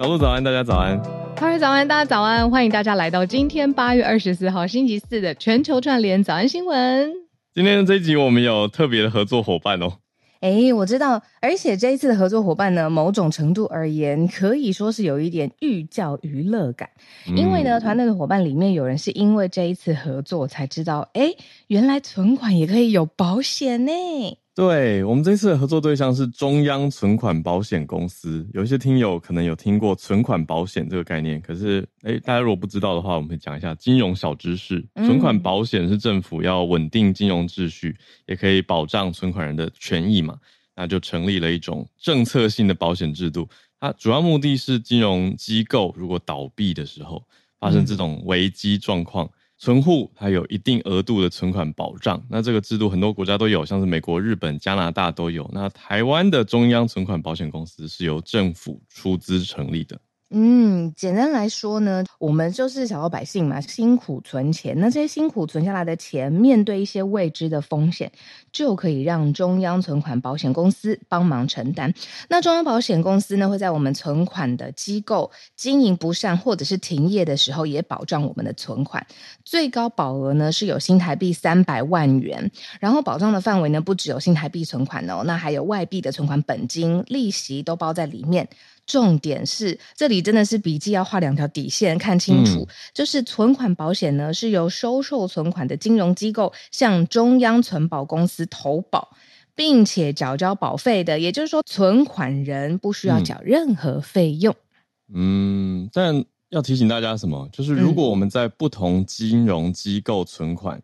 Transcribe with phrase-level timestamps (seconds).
[0.00, 0.98] 小鹿早安，大家早安。
[1.36, 2.50] 各位早安，大家早安。
[2.50, 7.12] 欢迎大家来到今天八月二十四号星期四的全球串联早安新闻。
[7.52, 9.98] 今天这一集我们有特别的合作伙伴哦。
[10.40, 16.88] 哎，我知道，而且这一次的合作伙伴呢，某种程度而言，可以说是有一点寓教于乐感。
[17.28, 21.34] 嗯、因为呢，团队的伙伴里面有人是因为这一次合作才知道，哎，
[21.66, 23.92] 原来存款也可以有保险呢。
[24.52, 34.84] 对，我们这次的合作对象是中央存款保险公司，有一些听友可能有听过存款保险这个概念，可是诶，大家如果不知道的话，我们会讲一下金融小知识。
[34.96, 37.96] 存款保险是政府要稳定金融秩序，
[38.26, 40.36] 也可以保障存款人的权益嘛，
[40.74, 43.48] 那就成立了一种政策性的保险制度。
[43.78, 47.24] 它主要目的是金融机构如果倒闭的时候，
[47.60, 49.30] 发生这种危机状况。
[49.62, 55.48] 存户还有一定额度的存款保障，那这个制度很多国家都有，像是美国、日本、加拿大都有。
[55.52, 60.00] 那台湾的中央存款保险公司是由政府出资成立的。
[60.32, 68.12] 嗯，简单来说呢，我们就是小老百姓嘛，辛苦存钱，那这些辛苦存下来的钱，面对一些未知的风险，
[68.52, 71.92] 就可以让中央存款保险公司帮忙承担。
[72.28, 79.04] 那中央保险公司呢，会在我们存款的机构经营不善或者是停业的时候，也保障我们的存款。
[79.44, 88.48] 最高保额呢是有新台币三百万元，然后保障的范围呢不只有新台币存款哦，那还有外币的存款本金、利息都包在里面。
[88.90, 92.60] 重点是，这里真的是笔记要画两条底线，看清楚。
[92.60, 99.16] 嗯、就是存款保险呢，是由收受存款的金融机构向中央存保公司投保，
[99.54, 101.20] 并且缴交保费的。
[101.20, 104.52] 也就是说，存款人不需要缴任何费用。
[105.14, 107.48] 嗯，但要提醒大家什么？
[107.52, 110.82] 就是如果我们在不同金融机构存款，嗯、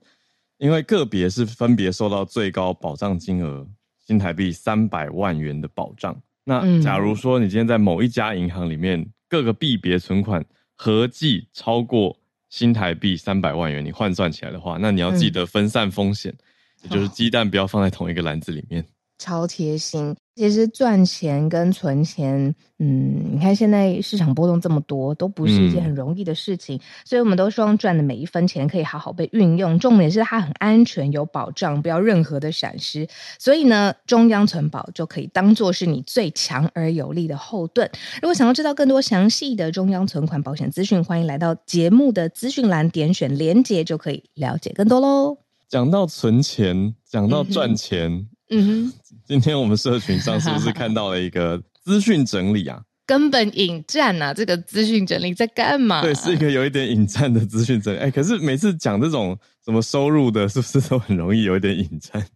[0.59, 3.67] 因为个别是分别受到最高保障金额
[4.07, 6.17] 新台币三百万元的保障。
[6.49, 10.45] 那假如说你今天在某一家银行里面，各个币别存款
[10.77, 12.17] 合计超过
[12.49, 16.39] 新台币三百万元，你换算起来的话，那你要记得分散风险，嗯、
[16.85, 18.87] 也就是鸡蛋不要放在同一个篮子里面。
[19.19, 20.17] 超贴心。
[20.37, 29.79] 其实赚钱跟存钱，嗯，你看现在市场波动这么多，都不是一件很容易的事情，嗯、所以我们都希望赚的每一分钱可以好好被运用。
[29.79, 33.09] 重点是它很安全、有保障，不要任何的闪失。
[33.39, 37.91] 所以呢，中央存保就可以当做是你最强而有力的后盾。
[38.21, 45.39] 如果想要知道更多详细的中央存款保险资讯，欢迎来到节目的资讯栏，点选连结就可以了解更多喽。
[45.67, 48.13] 讲到存钱，讲到赚钱。
[48.13, 48.93] 嗯嗯哼，
[49.27, 52.81] 今天我们社群上是不是看到了一个资讯整理啊？
[53.07, 54.35] 根本引战啊！
[54.35, 56.03] 这个资讯整理在干嘛？
[56.03, 57.99] 对，是一个有一点引战的资讯整理。
[57.99, 62.27] 哎、欸，可是每次讲这种什么收入的，是不是都很容易有一点引战？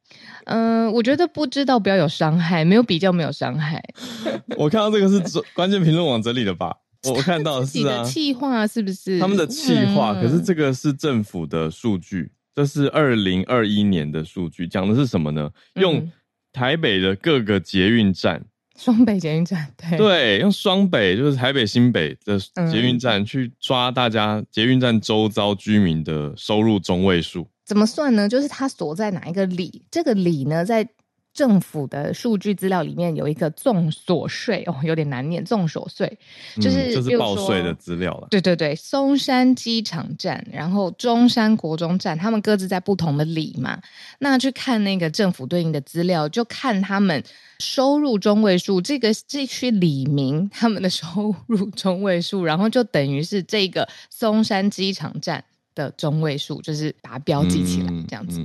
[0.44, 3.82] 嗯、呃，我觉得不知道不要有伤害，没有比较没有伤害。
[4.56, 6.72] 我看到这个是关键评论网整理的吧？
[7.02, 9.18] 我我看到的是啊，企划是不是？
[9.18, 12.30] 他们的企划，嗯、可是这个是政府的数据。
[12.54, 15.50] 这是二零二一年的数据，讲的是什么呢？
[15.74, 16.10] 用
[16.52, 18.44] 台北的各个捷运站，
[18.76, 22.38] 双北捷运站，对对，用双北就是台北新北的
[22.70, 28.28] 捷运站去抓大家捷运站周遭居民的收入中位数，怎么算呢？
[28.28, 30.88] 就是它所在哪一个里，这个里呢，在。
[31.32, 35.44] 政府的数据资料里面有一个综所税哦，有点难念。
[35.44, 36.18] 综所税
[36.56, 38.26] 就是、嗯、就是报税的资料了。
[38.30, 43.80] 对对对，松山机场站，然后中山国中站，他们各自在不同的里嘛。
[44.18, 47.22] 那去看那个政府对应的资料，就看他们
[47.58, 55.44] 收入中位数，这个这区里民他们的收入中位数，然后就等于是这个松山机场站。
[55.80, 58.44] 的中位数就是把它标记起来，这样子。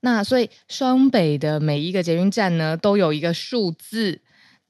[0.00, 4.20] 那所以双北的每一个捷运站呢，都有一个数字。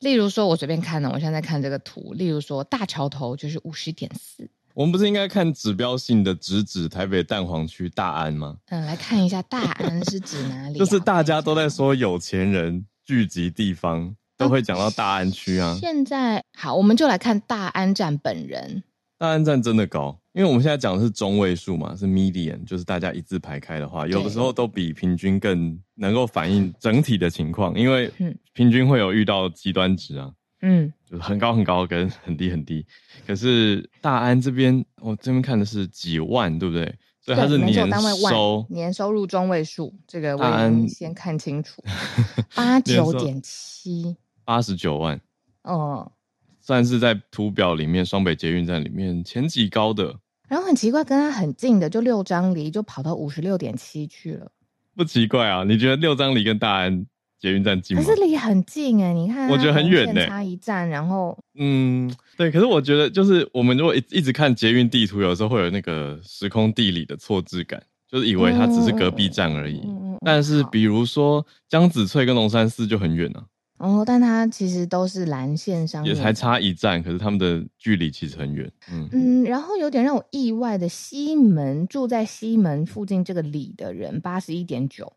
[0.01, 2.12] 例如说，我随便看呢，我现在在看这个图。
[2.12, 4.47] 例如说，大桥头就是五十点四。
[4.75, 8.59] 我们不是应该看指标性的直指台北蛋黄区大安吗？
[8.67, 10.76] 嗯，来看一下大安是指哪里？
[10.79, 15.75] 就是大家都在说有钱人聚集地方，都会讲到大安区啊。
[15.81, 18.82] 现在好，我们就来看大安站本人。
[19.19, 28.12] 大安站真的高，因为我们现在讲的是中位数嘛，是 median，就是大家一字排开的话，有的时候都比平均更能够反映整体的情况，因为
[28.53, 30.31] 平均会有遇到极端值啊，
[30.61, 32.85] 嗯，就是很高很高跟很低很低。
[33.27, 36.94] 可是大安这边，我这边看的是几万，对不对？
[37.23, 37.91] 所以它是年
[38.29, 41.82] 收年收入中位数，这个我们先看清楚，
[42.55, 45.19] 八九点七，八十九万，
[45.62, 46.12] 哦。
[46.61, 50.15] 算是在图表里面，双北捷运站里面前几高的。
[50.48, 54.50] 然后很奇怪，跟他很近的就六张犁，就跑到五十六点七去了。
[54.94, 55.64] 不奇怪啊？
[55.64, 57.04] 你觉得六张犁跟大安
[57.38, 58.02] 捷运站近吗？
[58.02, 62.50] 可是离很近哎，你看，我觉得很远呢，差一站，然后嗯，对。
[62.50, 69.81] 可是我觉得，就是我们如果一一直看捷运地图，有时候会有那个时空地理的错置感，就是以为它只是隔壁站而已。
[69.84, 73.44] 嗯、但是比如说江子翠跟龙山寺就很远啊。
[73.78, 78.70] 哦，但它其实都是蓝线上面，也才差一站，可是他们的距离其实很远。
[78.90, 85.12] 嗯嗯，然后有点让我意外的，西门住在西门附近这个里的人八十一点九，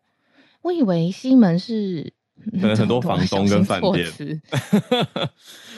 [0.62, 2.12] 我以为西门是
[2.60, 4.06] 可能很多 房东跟饭店。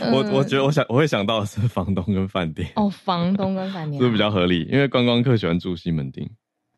[0.12, 2.68] 我我觉得我想我会想到的是房东跟饭店。
[2.76, 4.68] 哦，房东跟饭店是不是比较合理？
[4.72, 6.28] 因为观光客喜欢住西门町。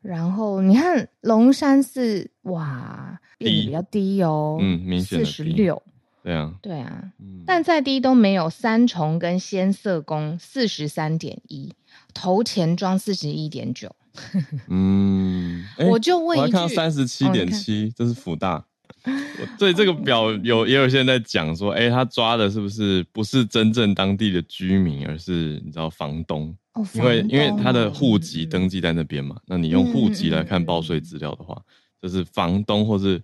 [0.01, 5.81] 然后你看龙山寺，哇，变得比较低哦，嗯，明显的四十六。
[6.23, 11.73] 对啊，对啊，嗯、但再低都没有三重跟仙色宫四十三点一，
[12.13, 13.93] 头前庄四十一点九。
[14.69, 18.63] 嗯，我就问一句，我看到三十七点七，这是福大。
[19.59, 26.55] 对这个表有也有些人在讲说，哎，他抓的是不是不是真正当地的居民，而是你知道房东？
[26.75, 31.53] 哦，因为因为他的户籍登记在那边嘛，嗯、那你用户籍来看报税资料的话，
[32.01, 33.21] 就、嗯、是房东或是。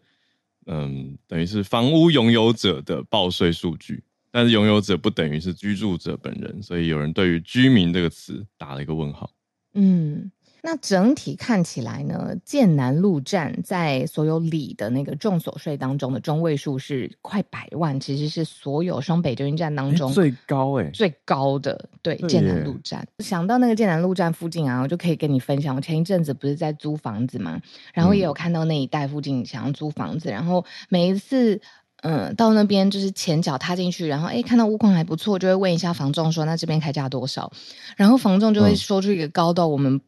[0.71, 9.31] 嗯，等于是房屋拥有者的报税数据，但是拥有者不等于是居住者本人，所以有人对于“居民”这个词打了一个问号。
[9.73, 10.31] 嗯。
[10.61, 21.89] 那整体看起来呢，剑南路站在所有里的那个重所税当中的中位数是快百万，其实是所有双北捷运站当中最高哎，最高的。
[22.01, 27.59] 对，剑南路站，想到那个剑南路站附近啊，我就可以跟你分享，我前一阵子不是在租房子嘛，
[27.93, 31.61] 然后也有看到那一带附近想要租房子，然后每一次。
[32.01, 37.51] 嗯，到那边就是前脚踏进去，然后哎，看到屋况还不错，就会问一下房仲说：“那这边开价多少？”
[37.97, 39.99] 然后房仲就会说出一个高到我们、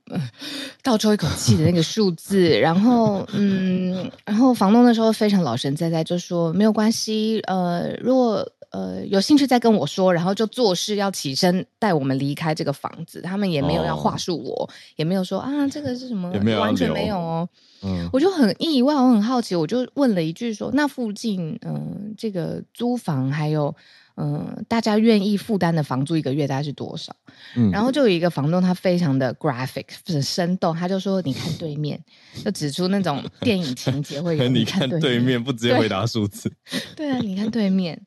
[0.82, 2.60] 倒抽一口气的那个数字。
[2.60, 13.22] 然后嗯，然后房东那时候非常老神在在，就说没有关系，呃，如果呃有兴趣再跟我说，然后就做事要起身带我们离开这个房子。
[13.22, 16.30] 他们也没有要话术我，哦、也没有说啊这个是什么，
[16.60, 17.48] 完全没有哦。
[17.84, 23.76] 嗯，我就很意外，我很好奇，我就问了一句说：“那附近，嗯、呃，这个租房还有，
[24.18, 27.12] 嗯、呃，大家愿意负担的房租一个月大概是多少？”
[27.58, 32.00] 嗯，然后就有一个房东，他非常的 graphic，很生动，他就说：“你看对面，
[32.46, 34.46] 就指出那种电影情节会有。
[34.50, 36.54] ”你看对面，不直接回答数字。
[36.96, 38.00] 对啊，你看对面。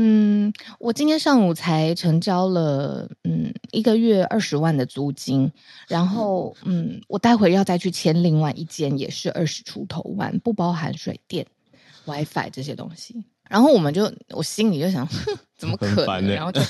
[0.00, 5.50] 嗯，我今天上午才成交了，嗯，一个月二十万的租金，
[5.88, 11.44] 然后，嗯，我待会要再去签另外一间，也是二十出头万，不包含水电、
[12.04, 13.24] WiFi 这些东西。
[13.50, 15.86] 然后我们就，我心里就想，哼，怎么可
[16.22, 16.34] 能？
[16.34, 16.60] 然后就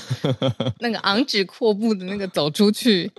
[0.79, 3.09] 那个昂指阔步的那个走出去，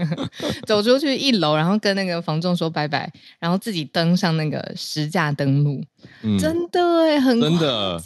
[0.66, 5.80] 走出去一楼，然后跟那个房仲说拜拜，然后自己登上那个实价登录。
[6.22, 8.00] 嗯、真的哎，很真的，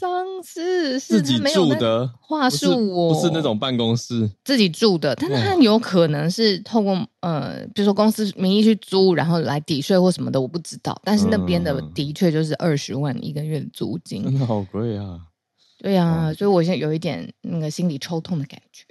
[0.44, 11.00] 是是自己住的话术，我不是那种办公室自己住的，但是他有可能是透过呃，比如说公司名义去租，然后来抵税或什么的，我不知道。
[11.04, 15.20] 但是那边的的确就是二十万一个月的租金，真的好贵啊！
[15.84, 18.86] 对呀、啊，所以我现在有一点那个心里抽痛的感觉。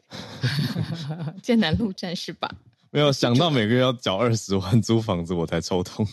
[1.41, 2.47] 剑南路站是吧？
[2.91, 6.07] 没有想到每个月要缴二十万租房子，我才抽痛。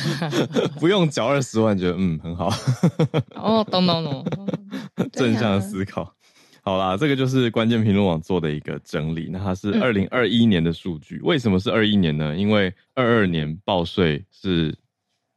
[0.80, 2.48] 不用缴二十万，觉得嗯很好。
[3.34, 4.24] 哦，懂懂懂，
[5.12, 6.10] 正向思考。
[6.62, 9.28] 好啦，这个就是关键评论网做的一个整理。
[9.30, 12.34] 那它是二零二一年的数据，嗯、为什么是二一年呢？
[12.34, 14.74] 因为二二年报税是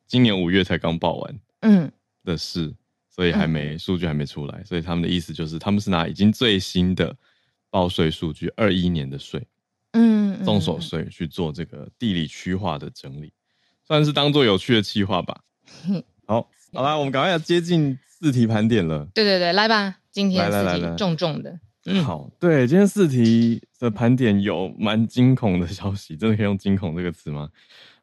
[0.08, 1.92] 今年五月才刚报完，嗯
[2.24, 2.74] 的事，
[3.20, 4.64] 所以还没数据还没出来。
[4.64, 7.14] 所以他们的意思就是，他们是拿已经最新的
[7.70, 9.46] 报税数据二一年的税。
[9.92, 13.34] 嗯，重手税去做这个地理区划的整理，
[13.86, 15.42] 算是当做有趣的企划吧。
[16.26, 19.06] 好，好啦，我们赶快要接近四题盘点了。
[19.14, 21.60] 对对对，来吧，今天四题重重的。
[21.84, 27.50] 嗯，好，对，今天四题的盘点有蛮惊恐的消息，真的可以用惊恐这个词吗？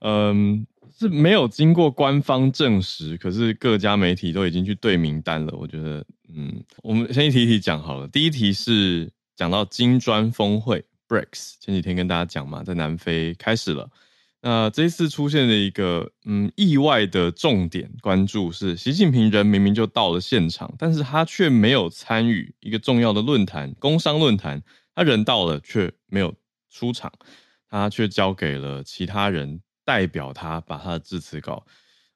[0.00, 0.66] 嗯，
[0.98, 5.56] 是没有经过官方证实，可是各家媒体都已经去对名单了。
[5.56, 8.06] 我觉得，嗯，我们先一题一题讲好了。
[8.08, 10.84] 第一题是讲到金砖峰会。
[11.08, 13.88] BRICS 前几天跟大家讲嘛，在南非开始了。
[14.42, 24.62] 那这一次出现的一个嗯意外的重点关注是，习近平人明明就到了现场，但是他却没有参与一个重要的论坛——工商论坛。
[24.94, 26.34] 他人到了，却没有
[26.70, 27.12] 出场，
[27.68, 31.64] 他却交给了其他人代表他把他的致辞稿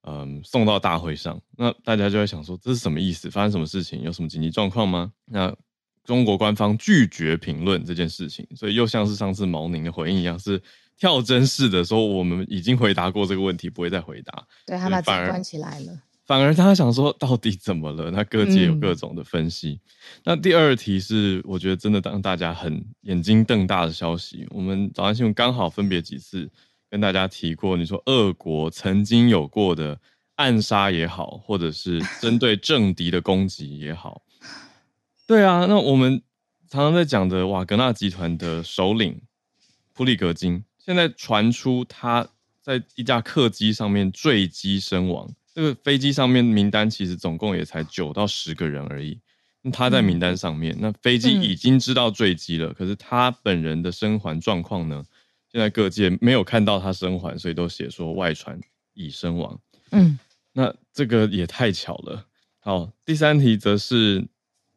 [0.03, 1.41] 嗯送到大会上。
[1.57, 3.31] 那大家就在想说，这是什么意思？
[3.31, 4.03] 发生什么事情？
[4.03, 5.11] 有什么紧急状况吗？
[5.25, 5.57] 那
[6.05, 10.61] 中国官方拒绝评论这件事情，所以又像是上次毛宁的回应一样，是
[10.97, 14.47] 跳针式的说，我们已经回答过这个问题，不会再回答。
[14.67, 16.03] 对，他把自己关起来了。
[16.27, 18.11] 反而他想说到底怎么了？
[18.11, 19.73] 那各界有各种的分析。
[19.73, 24.47] 嗯、那第二题是我觉得真的让大家很眼睛瞪大的消息。
[24.51, 26.49] 我们早安新闻刚好分别几次
[26.91, 30.01] 跟大家提过，你说俄国曾经有过的
[30.35, 34.23] 暗杀也好，或者是针对政敌的攻击也好，
[35.27, 36.21] 对啊，那我们
[36.69, 39.21] 常常在讲的瓦格纳集团的首领
[39.93, 42.27] 普里格金，现在传出他
[42.61, 45.31] 在一架客机上面坠机身亡。
[45.55, 49.21] 这个飞机上面名单其实总共也才九到十个人而已，
[49.73, 55.05] 他在名单上面，那飞机已经知道坠机了，可是他本人的生还状况呢？
[55.53, 58.59] 现在各界没有看到他生还，所以都写说外传
[58.95, 59.61] 已身亡。
[59.91, 60.19] 嗯，
[60.53, 62.27] 那这个也太巧了。
[62.61, 64.25] 好，第三题则是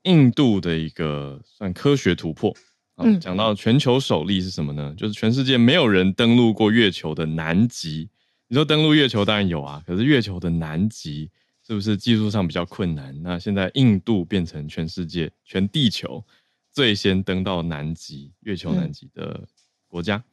[0.03, 2.55] 印度的一个算科学突破。
[2.97, 4.93] 嗯，讲到全球首例是什么呢？
[4.95, 8.09] 就是全世界没有人登陆过月球的南极。
[8.47, 11.29] 你说登陆月球当然有啊，可是月球的南极
[11.65, 13.19] 是不是技术上比较困难？
[13.23, 16.23] 那现在印度变成全世界、全地球
[16.71, 19.43] 最先登到南极、月球南极的
[19.87, 20.17] 国家。
[20.17, 20.23] 嗯、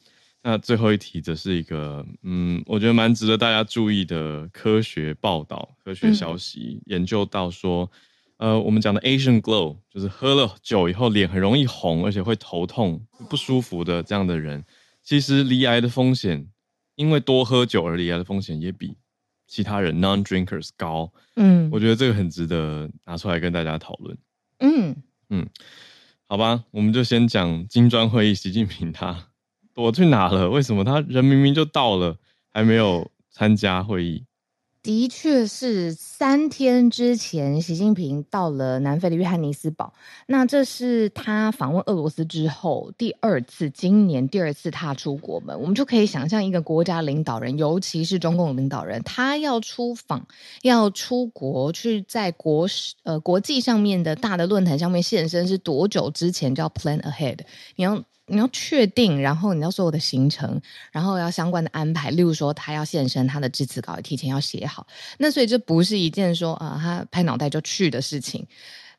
[0.42, 7.90] 那最后一题则是一个，嗯，我觉得蛮值得大家注意的科学报道、科学消息，嗯、研究到说，
[8.38, 14.64] 呃，我们讲的 Asian glow，就是喝了酒以后脸很容易红，而且会头痛、不舒服的这样的人，
[15.02, 16.48] 其实离癌的风险。
[16.96, 18.94] 因为多喝酒而离癌的风险也比
[19.46, 24.18] 其他人 non-drinkers 高，嗯，我觉得这个很值得拿出来跟大家讨论，
[24.58, 24.94] 嗯。
[25.30, 25.48] 嗯，
[26.26, 29.29] 好吧，我们就先讲金砖会议，习近平他
[29.80, 30.48] 躲去哪了？
[30.48, 32.16] 为什么他人明明就到了，
[32.52, 34.24] 还没有参加会议？
[34.82, 39.92] 的确是三天之前，习近平到了南非的约翰尼斯堡。
[40.26, 45.60] 那这是他访问俄罗斯之后第二次，今年第二次踏出国门。
[45.60, 50.26] 我们就可以想象，一个国家领导人，尤其是中共领导人，他要出访，
[50.62, 52.66] 要出国去在国
[53.02, 57.38] 呃国际上面的大的论坛上面现身，是多久之前就要 plan ahead？
[57.76, 58.02] 你要。
[58.30, 60.60] 你要确定，然后你要所有的行程，
[60.92, 64.86] 然后要相关的安排，例如说他要现身，他的致辞稿也提前要写好。
[65.18, 68.46] 那所以这不是一件说啊、呃，他拍脑袋就去的事情。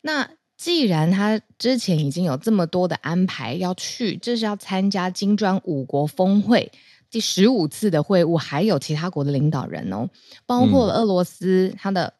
[0.01, 6.71] 那既然他之前已经有这么多的安排要去，这是要参加金砖五国峰会
[7.09, 10.09] 第十五次的会晤，还有其他国的领导人哦，
[10.45, 12.13] 包括了俄罗斯，嗯、他的。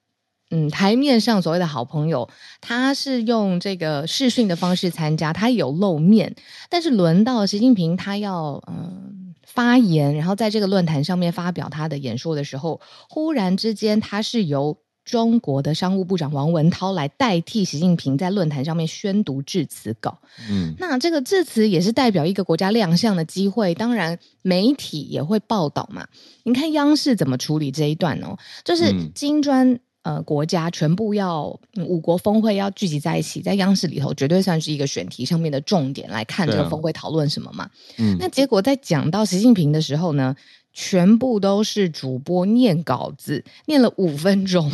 [0.54, 2.30] 嗯，台面上所谓的好朋友，
[2.60, 6.36] 他是用这个视讯的方式参加，他有露面，
[6.70, 20.20] 但是轮到习近平，他要嗯发言，然后在这个论坛上面发表他的演说的时候，忽然之间，他是由中国的商务部长王文涛来代替习近平在论坛上面宣读致辞稿。
[20.50, 26.06] 嗯，那这个致辞也是代表一个国家亮相的机会，当然媒体也会报道嘛。
[26.44, 29.80] 你看央视怎么处理这一段哦，就是金砖。
[30.04, 37.70] 呃，国家全部要五国峰会要聚集在一起，在央视里头绝对算是一个选题上面的重点来看这个峰会讨论什么嘛。
[37.98, 40.36] 嗯，那结果在讲到习近平的时候呢，
[40.74, 44.72] 全部都是主播念稿子，念了五分钟。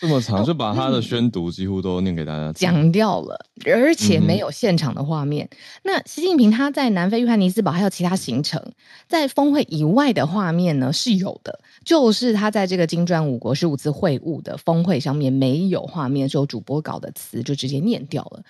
[0.00, 5.46] 这么长，就把他的宣读几乎都念给大家讲掉了，而且没有现场的画面。
[5.52, 8.60] 嗯、那习近平他在南非约翰尼斯堡还有其他行程，
[9.06, 18.42] 在峰会以外的画面呢是有的，就是他在这个金砖五国十五次会晤的峰会上面没有画面，是有主播稿的词就直接念掉了。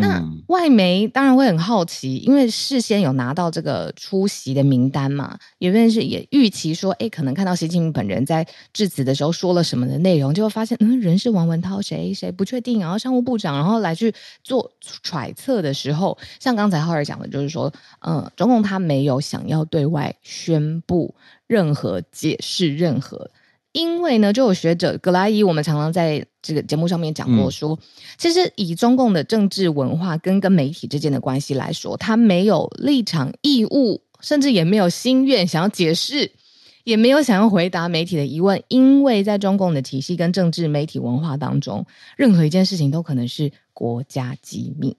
[0.00, 14.12] 那外媒当然会很好奇，因为事先有拿到这个出席的名单嘛，有些人是也预期说，哎，可能看到习近平本人在致辞的时候说了什么的内容，就会发现，嗯，人是王文涛，谁谁不确定，然后商务部长，然后来去
[14.42, 21.14] 做揣测的时候，像刚才浩儿讲的，就是说，嗯，中共他没有想要对外宣布
[21.46, 23.30] 任何解释，任何。
[23.72, 27.78] 因为呢，就有学者葛莱伊，我们常常在这个节目上面讲过说，说、嗯、
[28.16, 36.30] 其实以中共的政治文化跟跟媒体之间的关系来说，他没有立场义务，甚至也没有心愿想要解释，
[36.84, 41.84] 也没有想要回答媒体的疑问，因为在中共的体系跟政治媒体文化当中，
[42.16, 44.96] 任何一件事情都可能是国家机密。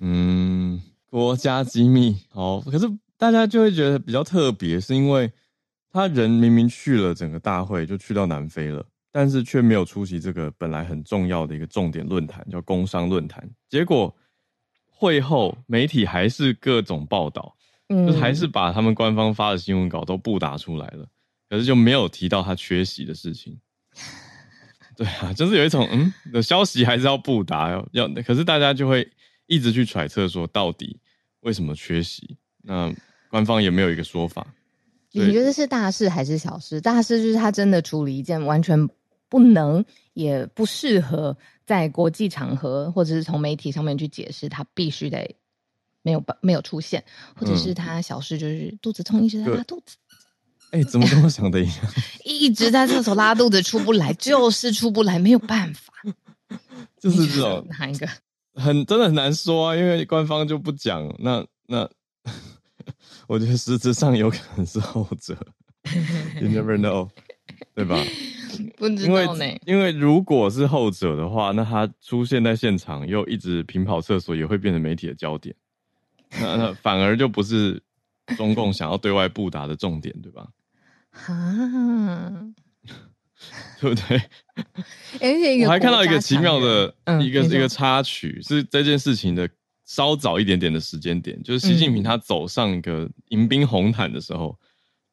[0.00, 5.30] 嗯，国家机密，哦，可是大家就会觉得比较特别，是因为。
[5.94, 8.82] 他人明明去了整个大会，就去到南非了，
[9.12, 13.46] 但是却没有出席这个本来很重要的一个重点论坛，叫工商论坛。
[13.68, 14.16] 结果
[14.86, 17.54] 会后媒体还是各种报道，
[17.88, 21.06] 嗯，就是还是把他们官方发的新闻稿都布达出来了，
[21.50, 23.60] 可是就没有提到他缺席的事情。
[24.96, 29.06] 对啊，就是有一种嗯的消息还是要布达，要要，可是大家就会
[29.46, 30.98] 一直去揣测说到底
[31.40, 32.90] 为什么缺席，那
[33.28, 34.46] 官方也没有一个说法。
[35.14, 36.80] 你觉得是大事还是小事？
[36.80, 38.88] 大事就是他真的处理一件完全
[39.32, 41.34] 不能也不适合
[41.64, 45.34] 在国际场合或者是从媒体上面去解释，他必须得
[46.02, 47.02] 没有没有出现，
[47.34, 49.96] 或者是他小事就是肚子痛一直在拉肚子。
[50.72, 51.76] 哎、欸，怎么跟我想的一样？
[52.26, 55.94] 一直在厕所拉肚子出不来，就是出不来，没有办法。
[57.00, 58.06] 就是这种哪一个？
[58.54, 61.10] 很真的很难说啊，因为官方就不讲。
[61.20, 61.88] 那那，
[63.26, 65.34] 我觉得实质上有可能是后者。
[66.38, 67.08] You never know，
[67.74, 67.96] 对吧？
[68.76, 69.44] 不知道呢。
[69.66, 75.54] 因为如果是后者的话，那他出现在现场又一直平跑厕所，也会变成媒体的焦点。
[76.40, 77.82] 那那 反而就不是
[78.36, 80.48] 中共想要对外布达的重点，对吧？
[81.26, 82.32] 啊。
[83.80, 85.64] 对不对？
[85.64, 86.86] 我还看到一个奇妙的
[87.20, 89.50] 一个、嗯、一个插曲，是这件事情的
[89.84, 94.56] 稍早一点点的时间点，就是习近平他走上一个迎宾红毯的时候，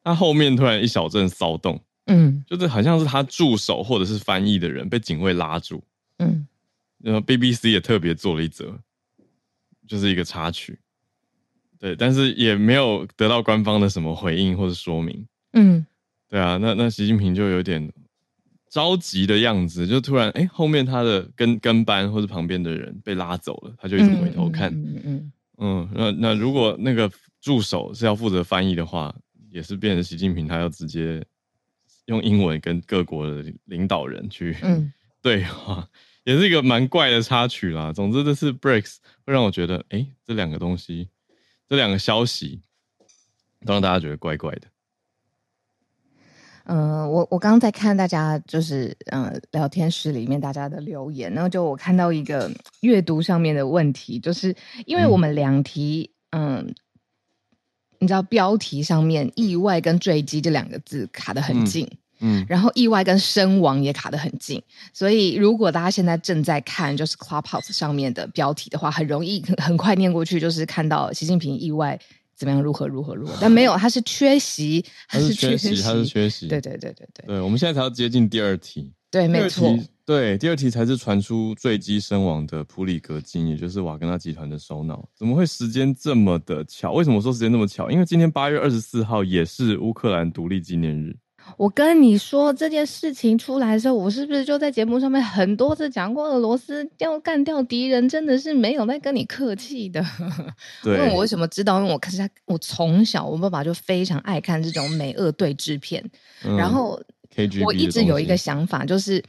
[0.04, 5.82] 他后面突然一小阵骚动，嗯，就是好像是他助手或者是翻译的人被警卫拉住，
[6.18, 6.46] 嗯，
[6.98, 8.78] 然后 BBC 也特别做了一则，
[9.86, 10.78] 就是一个插曲，
[11.78, 15.86] 对，但是也没有得到官方的什么回应或者说明，嗯，
[16.28, 17.90] 对啊，那那习近平就有点。
[18.72, 24.72] 着急的样子，就突然哎、欸，后面他的跟跟班或者旁边的人被拉走了，他就一直回头看。
[24.72, 29.12] 嗯嗯嗯，嗯，那那如果那个助手是要负责翻译的话，
[29.50, 31.20] 也是变成习近平他要直接
[32.06, 34.56] 用英文跟各国的领导人去
[35.22, 35.88] 对话，
[36.24, 37.92] 也是一个蛮怪的插曲啦。
[37.92, 41.08] 总之，这次 BRICS 会让我觉得，哎、欸，这两个东西，
[41.68, 42.62] 这两个消息，
[43.66, 44.62] 都让大家觉得怪怪的。
[46.64, 52.50] 嗯、呃，我我刚刚在看大家就是嗯、呃、聊天室里面大家的留言，然后就我看到一个
[52.82, 54.54] 阅读上面的问题，就是
[54.86, 56.66] 因为我们两题嗯、呃，
[58.00, 61.86] 你知道标题上面意外跟坠机这两个字卡得很近，
[62.18, 64.60] 嗯，嗯然后意外跟身亡也卡得很近，
[64.92, 71.96] 所以如果大家现在正在看就是 Clubhouse 上面的标题的话，很容易很快念过去，就是看到习近平意外。
[72.36, 72.62] 怎么样？
[72.62, 73.36] 如何如何如何？
[73.38, 76.46] 但没有，他是缺席，他是缺席，他是缺席。
[76.48, 77.26] 对对对对对。
[77.26, 78.90] 对，我们现在才要接近第二题。
[79.10, 79.76] 对，没错。
[80.06, 85.08] 对，第二题才是传出坠机身亡的普里格金，也就是瓦格纳集团的首脑。
[85.14, 86.92] 怎么会时间这么的巧？
[86.92, 87.90] 为什么说时间那么巧？
[87.90, 91.16] 因为今天八月二十四号也是乌克兰独立纪念日。
[91.56, 96.28] 我跟你说这件事情出来的时候，我是不是就在节目上面很多次讲过？
[96.28, 100.04] 俄罗斯要干掉敌人，真的是没有在跟你客气的。
[100.82, 101.78] 对，因为我为什么知道？
[101.78, 106.04] 因为我可是他，我从小我爸爸就非常爱看这种美俄对峙片，
[106.44, 107.00] 嗯、然后
[107.64, 109.22] 我一直有一个想法，就是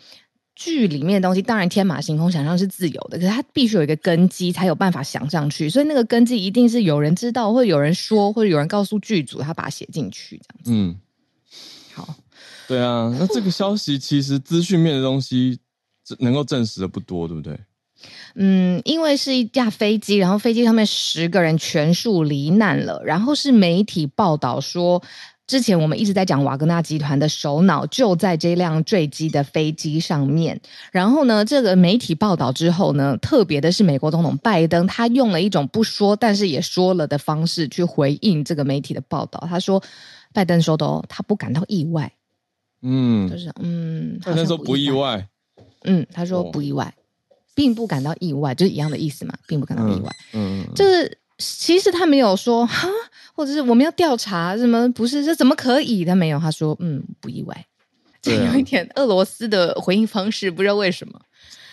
[0.55, 5.69] 剧里面的东西当然天马行空，想象是自由的，可是它必须有一个根基，才有办法想上去。
[5.69, 10.71] 所以那个根基一定是有人知道，或者有人说，或者有人告诉剧组，他把它写进去这样子。
[10.71, 10.99] 嗯。
[11.93, 12.15] 好，
[12.67, 15.59] 对啊，那这个消息其实资讯面的东西，
[16.19, 17.59] 能够证实的不多，对不对？
[18.35, 25.03] 嗯，因为是一架飞机，然后飞机上面十个人全数罹难了，然后是媒体报道说，
[25.51, 30.61] 之前我们一直在讲瓦格纳集团的首脑就在这辆坠机的飞机上面，
[30.93, 39.83] 然后呢，这个媒体报道之后呢，特别的是美国总统拜登，他用了一种不说但是也说了的方式去回应这个媒体的报道，他说。
[40.33, 42.09] 拜登说的哦，他不感到意外，
[42.81, 45.27] 嗯，就是嗯，拜登说不意外，
[45.83, 50.73] 嗯，他说不意外，哦、并不感到意外，就是一样的意思嘛，并不感到意外，嗯，嗯。
[50.73, 52.87] 就是其实他没有说哈，
[53.33, 56.05] 或者是我们要调查什么，不是这怎么可以？
[56.05, 57.65] 他没有，他说嗯，不意外，
[58.21, 61.19] 这有一点俄罗斯的回应方式，不知道为什么，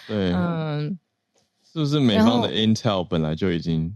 [0.06, 0.98] 对，嗯，
[1.72, 3.94] 是不是美方的 Intel 本来就已经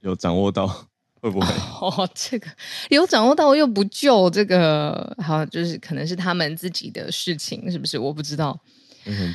[0.00, 0.88] 有掌握到？
[1.22, 1.46] 会不会？
[1.80, 2.46] 哦，这个
[2.90, 7.98] 有掌握到又不救这个，好，就是可能是他们自己的事情，是不是？
[7.98, 8.56] 我不知道，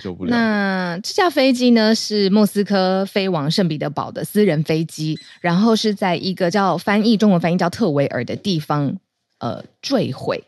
[0.02, 0.32] 救不了。
[0.32, 8.98] 那这架飞机呢，是莫斯科飞往圣彼得堡的私人飞机，然后是在一个叫翻译中文翻译叫特维尔的地方，
[9.40, 10.44] 呃，坠毁。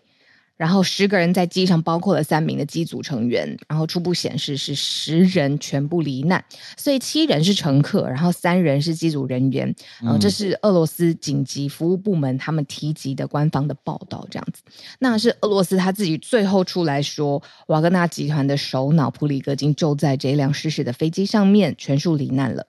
[0.55, 3.57] 然后十个人在机上，包括了三名的机组成员。
[3.67, 6.43] 然后初步显示是十人全部罹难，
[6.77, 9.73] 所以七人是乘客，然后三人是机组人员。
[10.03, 14.61] 嗯，这是俄罗斯紧急服务部门他们提及的官方的报道，这样子。
[14.99, 22.67] 那是俄罗斯他自己最后出来说，瓦格纳集团的首脑普里戈金就在这辆失事的飞机上面全数罹难了。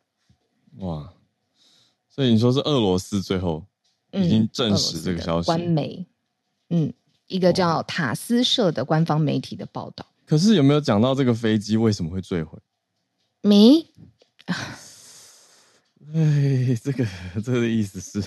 [0.78, 1.12] 哇！
[2.08, 3.64] 所以你说是俄罗斯最后
[4.12, 5.46] 已经证实这个消息？
[5.46, 6.06] 官媒，
[6.70, 6.92] 嗯。
[7.26, 12.58] 一个叫塔斯社的官方媒体的报道，可是有没有讲到这个飞机为什么会坠毁？
[13.40, 13.86] 没。
[16.14, 17.06] 哎，这个
[17.44, 18.22] 这个意思是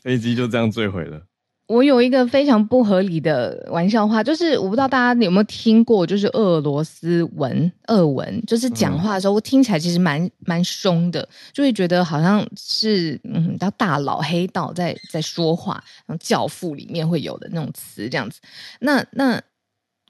[0.00, 1.26] 飞机就这样坠毁了？
[1.66, 18.40] 我有一个非常不合理的玩笑话，就是我不知道大家有没有听过，就是俄罗斯文、俄文，就是讲话的时候，我听起来其实蛮蛮凶的，就会觉得好像是嗯，叫大佬黑道在在说话，然后教父里面会有的那种词这样子。
[18.80, 19.42] 那那。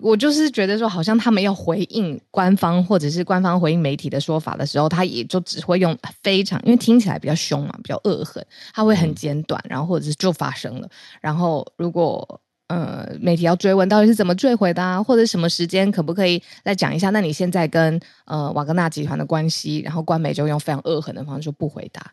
[0.02, 10.88] 我就是觉得说，好像他们要回应官方或者是官方回应媒体的说法的时候，他也就只会用非常，因为听起来比较凶嘛，比较恶狠，他会很简短，然后或者是就发生了。
[11.20, 17.10] 然后如果呃媒体要追问到底是怎么坠毁的啊，或者什么时间，可不可以再讲一下？
[17.10, 22.12] 那你现在跟呃瓦格纳集团的关系，然后官媒就用非常恶狠的方式说不回答。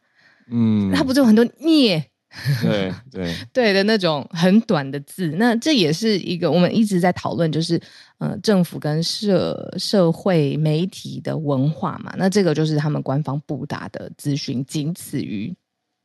[0.51, 2.05] 嗯，他不是有很多孽？
[2.61, 7.81] 对对 对的那种很短的字，那这也是一个我们一直在讨论，就是
[8.17, 12.13] 呃政府跟社社会媒体的文化嘛。
[12.17, 15.55] 那这个就是他们官方布达的资讯，仅此于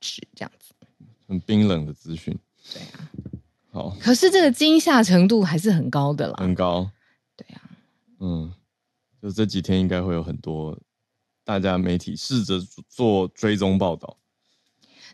[0.01, 0.73] 此这样子。
[1.27, 2.37] 很冰冷的资讯。
[2.73, 3.11] 对啊。
[3.71, 3.97] 好。
[4.01, 6.35] 可是这个惊吓程度还是很高的啦。
[6.39, 6.91] 很高。
[7.37, 7.63] 对啊。
[8.21, 8.53] 嗯，
[9.23, 10.79] 就这几天应该会有很多
[11.45, 14.17] 大家媒体试着做追踪报道。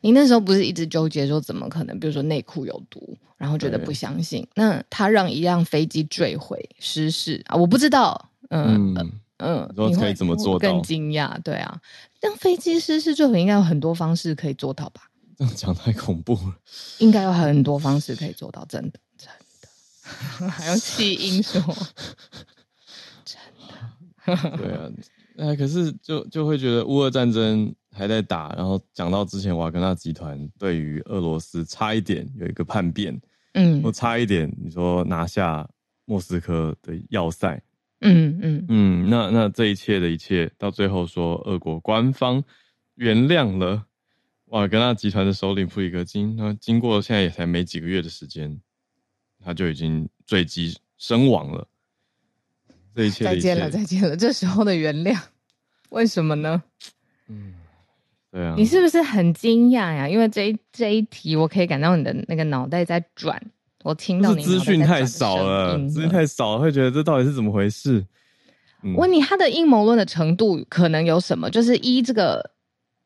[0.01, 1.99] 你那时候不是一直纠结说怎么可能？
[2.01, 4.47] 比如说内裤有毒，然后觉得不相信。
[4.55, 7.57] 那他让一辆飞机坠毁失事啊？
[7.57, 8.31] 我不知道。
[8.51, 10.71] 嗯嗯，嗯你可以怎么做到？
[10.73, 11.81] 更惊讶，对啊，
[12.21, 15.03] 让飞机失事坠毁应该有很多方式可以做到吧？
[15.39, 16.57] 这 样讲太恐怖了。
[16.99, 19.29] 应该有很多方式可以做到，真的真
[20.43, 20.51] 的。
[20.51, 21.61] 还用气音说？
[23.25, 23.77] 真的。
[24.59, 24.91] 对啊，
[25.41, 27.75] 哎，可是就就会觉得乌俄战争。
[27.93, 33.21] 还在打，然后讲到之前瓦格纳集团对于俄罗斯差一点有一个叛变，
[33.55, 35.69] 嗯，我差一点你说拿下
[36.05, 37.61] 莫斯科的要塞，
[37.99, 42.41] 嗯嗯嗯，那那这一切的一切到最后说俄国官方
[42.95, 43.85] 原谅了
[44.45, 48.57] 瓦格纳集团的首领普里格金，那经过现在也才没几个月的时间，
[49.45, 51.67] 他就已经坠机身亡了。
[52.95, 55.19] 这一切，一切再见了，再见了，这时候的原谅，
[55.91, 56.63] 为什么呢？
[57.29, 57.55] 嗯。
[58.33, 60.09] 对啊，你是不是很惊讶呀？
[60.09, 63.43] 因为这一这一题，我可以感到你的那个脑袋在转。
[63.83, 68.07] 我听到你资讯太少了，资讯太少了，会觉得这到底是怎么回事？
[68.83, 71.51] 嗯、问你，他的阴谋论的程度可能有什么？
[71.51, 72.53] 就是一，这个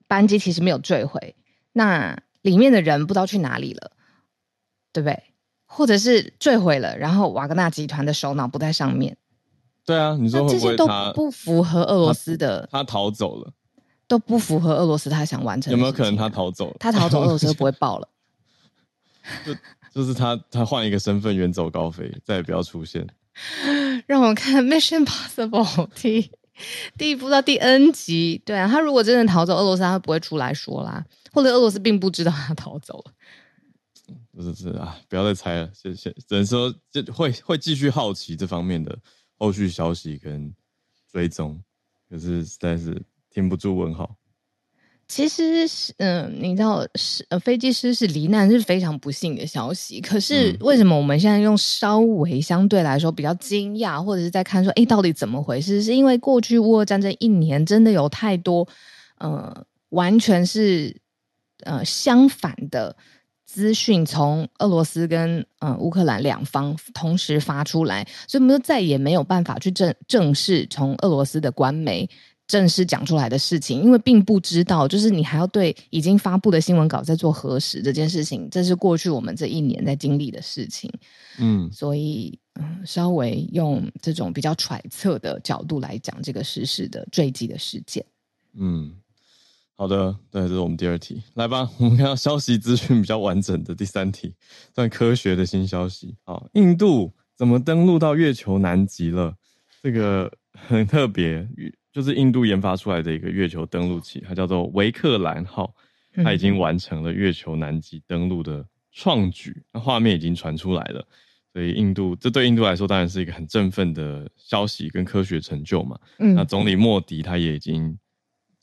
[0.06, 1.34] 班机其实没有坠毁，
[1.72, 3.92] 那里面的人不知道去哪里了，
[4.92, 5.22] 对不对？
[5.64, 9.16] 或者是坠毁了，然后瓦格纳集团的首脑不在上面。
[9.84, 12.78] 对啊，你说会不会这些都不符合俄罗斯的他？
[12.78, 13.52] 他逃走了。
[14.06, 15.76] 都不符合俄罗斯他想完成的。
[15.76, 16.76] 有没有可能他逃走了？
[16.78, 18.08] 他逃走，俄罗斯就不会爆了。
[19.44, 19.54] 就
[19.94, 23.06] 就是他他换一个身份远走高飞，再也不要出现。
[24.06, 26.30] 让我们看《Mission Possible》第
[26.98, 28.40] 第一部到第 N 集。
[28.44, 31.02] 对啊，他如果真的逃走，俄罗斯他不会出来说啦？
[31.32, 33.12] 或者俄罗斯并不知道他逃走了？
[34.32, 35.70] 不是是啊，不要再猜了。
[35.72, 38.96] 谢谢，只能说就会会继续好奇这方面的
[39.38, 40.54] 后续消息跟
[41.10, 41.62] 追踪。
[42.08, 43.02] 可是实在是。
[43.34, 44.14] 停不住问号。
[45.08, 50.00] 其实是，嗯、呃，你知道，是呃，飞机失事罹难是非常不幸的消息。
[50.00, 55.82] 可是为什么我们现在用稍微相对来说比较惊讶，或者是在看说，哎，到底怎么回事？
[55.82, 58.68] 是因为过去乌俄战争一年真的有太多，
[59.18, 60.96] 呃，完全是
[61.64, 62.96] 呃相反的
[63.54, 72.08] 资讯从俄罗斯跟呃乌克兰两方同时发出来，所以我们就再也没有办法去正正式从俄罗斯的官媒。
[72.46, 80.92] 正式讲出来的事情，因为并不知道，就是你还要对已经发布的新闻稿在做核实这件事情，这是过去我们这一年在经历的事情。
[81.38, 88.04] 嗯，所以嗯，稍微用这种比较揣测的角度来讲这个失事的坠机的事件。
[88.52, 88.94] 嗯，
[89.76, 94.34] 好的，对，这是我们第二题，来吧，我们看到消息资讯比较完整的第三题，
[94.74, 96.14] 算科学的新消息。
[96.24, 99.34] 好，印度怎么登陆到月球南极了？
[99.82, 101.48] 这个很特别。
[101.92, 105.72] 就是印度研发出来的一个月球登陆器，它叫做维克兰号，
[106.24, 111.06] 它已经完成了月球南极登陆的创举，那画面已经传出来了，
[111.52, 115.96] 所以印度这对印度来说当然是一个很振奋的消息跟科学成就嘛。
[116.18, 117.96] 嗯，那总理莫迪他也已经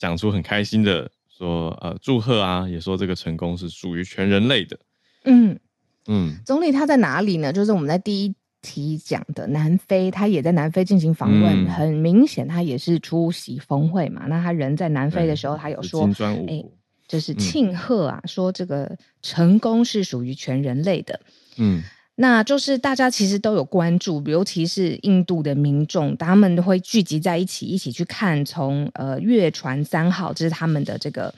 [0.02, 4.76] 讲出很开心的说，呃，祝贺啊，也说这个成功是属于全人类的。
[5.24, 5.56] 嗯
[6.06, 7.52] 嗯，总理他在哪里呢？
[7.52, 8.34] 就是我们在第一。
[8.64, 14.26] 题讲的南非，他也在南非进行访问，嗯、很明显他也是出席峰会嘛。
[14.28, 16.08] 那他人在南非的时候，他有说，
[16.46, 16.72] 哎、欸，
[17.08, 21.18] 就是庆贺啊，嗯、说这个成功是属于全人类的。
[21.56, 21.82] 嗯，
[22.14, 31.34] 那就是大家其实都有关注，尤其是印度的民众，他们都会聚集在一起，一起去看从呃月船三号，这是他们的这个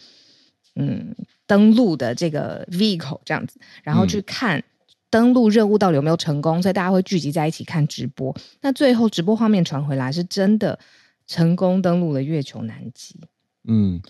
[0.76, 1.14] 嗯
[1.46, 4.58] 登陆的这个 vehicle 这样子，然后去看。
[4.58, 4.64] 嗯
[5.10, 8.36] 登陆任务到底有没有成功，所以大家会聚集在一起看直播。
[8.62, 10.76] 那最后直播画面传回来，是真的
[11.24, 13.20] 成功登陆了月球南极。
[13.68, 14.02] 嗯，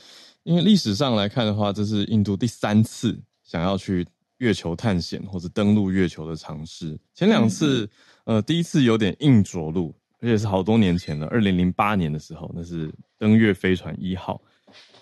[0.45, 4.07] 因为历史上来看的话，这是印度第三次想要去
[4.39, 6.99] 月球探险或者登陆月球的尝试。
[7.15, 7.89] 前两次，
[8.25, 14.41] 嗯、呃，第一次有点硬着陆，而且是好多年前了，二零零八年的时候，那是登月飞船一号，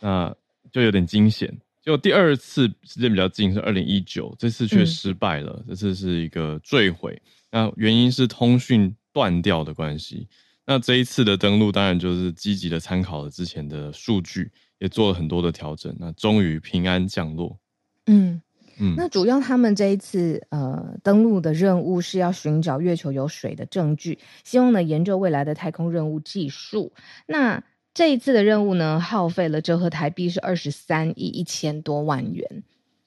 [0.00, 0.34] 那
[0.70, 1.52] 就有点惊险。
[1.80, 5.56] 就第二次时间比较近，是二零一九，这次却失败了。
[5.60, 10.28] 嗯、这次是一个坠毁，那原因是通讯断掉的关系。
[10.64, 15.92] 那这一次的登陆，当然就是积极的参考了之前的数据，也做了很多的调整。
[15.98, 17.58] 那终于平安降落。
[18.06, 18.40] 嗯
[18.82, 18.94] 嗯。
[18.96, 26.92] 那主要他们这一次呃登陆的任务是要寻找月球有水的证据，希望呢研究未来的太空任务技术。
[27.26, 27.62] 那
[27.94, 32.62] 这一次的任务呢，耗费了折合台币是二十三亿一千多万元，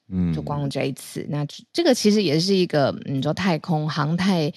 [0.10, 4.54] 嗯，就光这一次，那这个其实也是一个，你说太空航太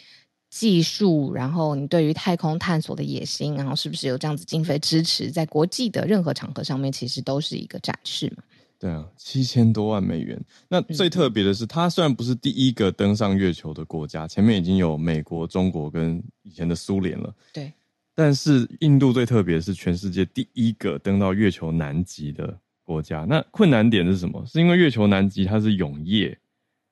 [0.51, 8.43] 技术，然后你对于太空探索的野心，然后是不是有这样子经费支持，在国际的任何场合上面，其实都是一个展示嘛。
[8.79, 10.41] 对啊，七千多万美元。
[10.69, 17.73] 那最特别的是，它虽然不是第一个登上月球的国家，前面已经有美国、中国跟以前的苏联了，对。
[18.15, 23.25] 但是印度最特别是全世界第一个登到月球南极的国家。
[23.29, 24.45] 那困难点是什么？
[24.45, 26.37] 是因为月球南极它是永夜，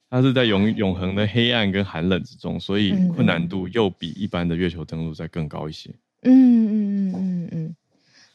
[0.08, 5.90] 它是在永永恒的黑暗跟寒冷之中，所以困难度又比一般的月球登陆再更高一些。
[6.22, 7.76] 嗯嗯嗯嗯嗯。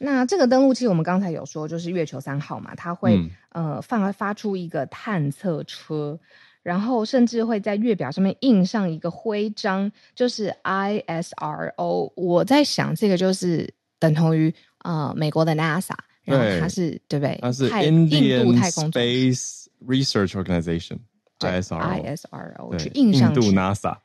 [0.04, 3.16] 那这个登陆器我们刚才有说，就是月球三号嘛，它会、
[3.54, 6.20] 嗯、呃放发出一个探测车。
[6.64, 12.14] 然后甚至会在月表上面印上一个徽章，就是 ISRO。
[12.16, 17.40] 我在想，这个就是等同于呃美国的 NASA，然后它是对不对？
[17.42, 23.42] 它是印度太空 Space Research Organization，ISRO，ISRO 去印上去。
[23.42, 23.98] 印度 NASA，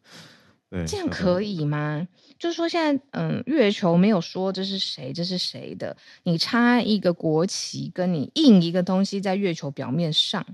[0.70, 2.08] 对，这样可以吗？
[2.42, 5.96] 就是说现在嗯，月球没有说这是谁，这是谁的？
[6.24, 10.44] 你插一个国旗，跟你印一个东西在月球表面上。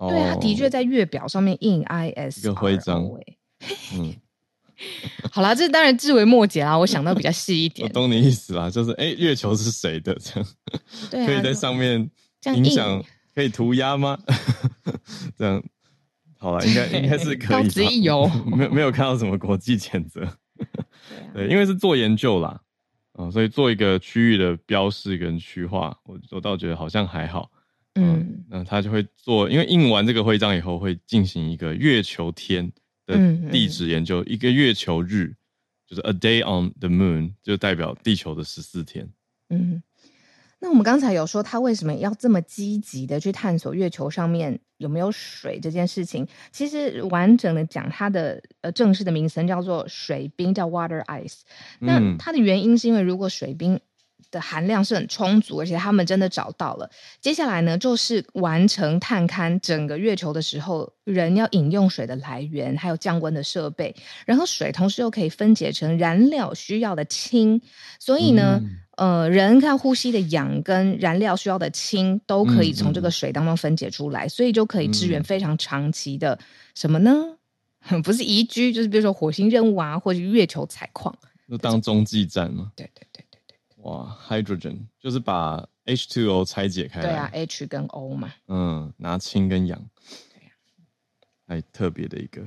[0.00, 3.08] 对啊，的确在月表上面印 IS 一个徽章。
[3.94, 4.16] 嗯，
[5.30, 7.86] 好啦，这当然至为末节啦，我想到比较细一点。
[7.86, 10.12] 我懂你意思啦，就是哎，月球是谁的？
[10.16, 10.48] 这样，
[11.08, 12.10] 对啊，可以在上面
[12.56, 13.00] 影响，
[13.32, 14.18] 可以涂鸦吗？
[15.38, 15.62] 这样，
[16.36, 17.68] 好了，应该应该是可以。
[17.68, 20.28] 只有没有没有看到什么国际谴责。
[21.34, 22.60] 对，因为是做研究啦，
[23.12, 27.50] 啊，所以做一个区域的标示跟区划，我我倒觉得好像还好。
[27.94, 32.72] 嗯，那他就会做，因为印完这个徽章以后，会进行一个月球天
[33.04, 33.14] 的
[33.50, 35.34] 地质研究，嗯嗯、一个月球日，
[35.86, 39.06] 就是 a day on the moon，就代表地球的十四天。
[39.50, 39.82] 嗯，
[40.62, 51.40] 那我们刚才有说他为什么要这么积极的去探索月球上面有没有水这件事情，其实完整的讲，它的呃正式的名称叫做水冰，叫 water ice。
[51.80, 53.80] 那它的原因是因为如果水冰
[54.32, 56.90] 的含量是很充足，而且他们真的找到了。
[57.20, 63.94] 接下来呢，就是完成探勘整个月球的时候，人要饮用水的来源，还有降温的设备。
[64.26, 67.60] 然后水同时又可以分解成燃料需要的氢，
[68.00, 68.60] 所以呢，
[68.96, 76.38] 嗯、呃，人看呼吸的氧跟燃料需要的氢都可以从这个水当中分解出来，嗯、所以就可以支援非常长期的
[76.74, 77.36] 什么呢？
[78.04, 81.12] 不是宜居，就是比如说火星任务啊，或者月球采矿，
[81.50, 82.70] 就当中继站嘛。
[82.76, 83.11] 对对对。
[83.82, 89.78] 哇，hydrogen 就是把 H2O 拆解开来，对啊，H 跟 O 嘛，嗯，拿氢跟氧，
[90.32, 90.52] 对呀，
[91.46, 92.42] 还特别的一个。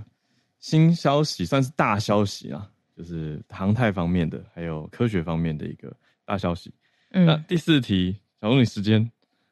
[0.59, 2.67] 新消息，算是大消息啊，
[2.97, 5.93] 就是航太方面的，还有科学方面的一个
[6.23, 6.73] 大消息。
[7.11, 9.11] 嗯，那第四题，小鹿你时间，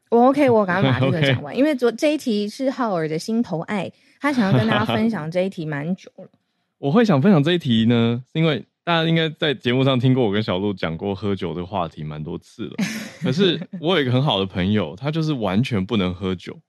[0.09, 3.91] 我 OK，我赶快把这个 讲完因为昨这一题是浩尔的心头爱，
[4.21, 6.29] 他想要跟大家分享这一题蛮久了。
[6.77, 8.65] 我会想分享这一题呢，是因为。
[8.85, 12.75] 大家应该在节目上听过我跟小鹿讲过喝酒这个话题蛮多次了。
[13.21, 16.59] 可是 我有一个很好的朋友，他就是完全不能喝酒。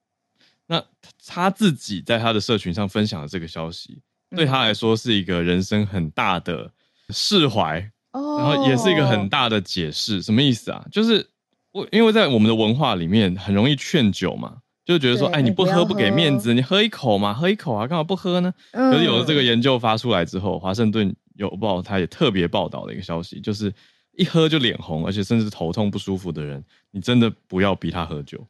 [0.66, 0.82] 那
[1.26, 4.00] 他自己在他的社群上分享了这个消息，
[4.34, 6.70] 对他来说是一个人生很大的
[7.10, 7.80] 释怀，
[8.12, 10.22] 然后也是一个很大的解释。
[10.22, 10.86] 什么意思啊？
[10.92, 11.28] 就是
[11.72, 18.54] 我因为在我们的文化里面很容易劝酒嘛，就觉得说，哎，你不喝不给面子，你喝一口嘛，喝一口啊，干嘛不喝呢？
[18.72, 21.12] 可是有了这个研究发出来之后，华盛顿。
[21.34, 23.72] 有报，他也特别报道的一个消息，就是
[24.12, 28.44] 一喝就脸红，而且甚至头痛不舒服的人，你真的不要逼他喝酒，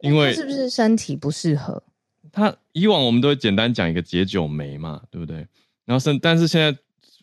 [0.00, 1.82] 因为是不是身体不适合？
[2.30, 5.36] 他以往我们都会简单讲一个解酒酶嘛，对不对？
[5.84, 6.78] 然后甚，但是现在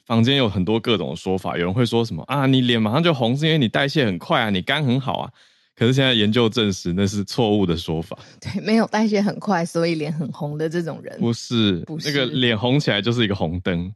[0.06, 5.32] 房间有很多各种说法，有人会说什么啊，你脸马上就红是因为你代谢很快啊，你肝很好啊。
[5.76, 8.20] 可是现在研究证实那是错误的说法。
[8.42, 13.90] 对，没有代谢很快，所以脸很红的这种人，不是，不是那个脸红起来就是一个红灯，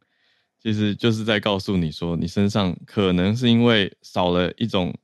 [0.63, 4.95] 其实就是在告诉你说，你身上可能是因为少了一种，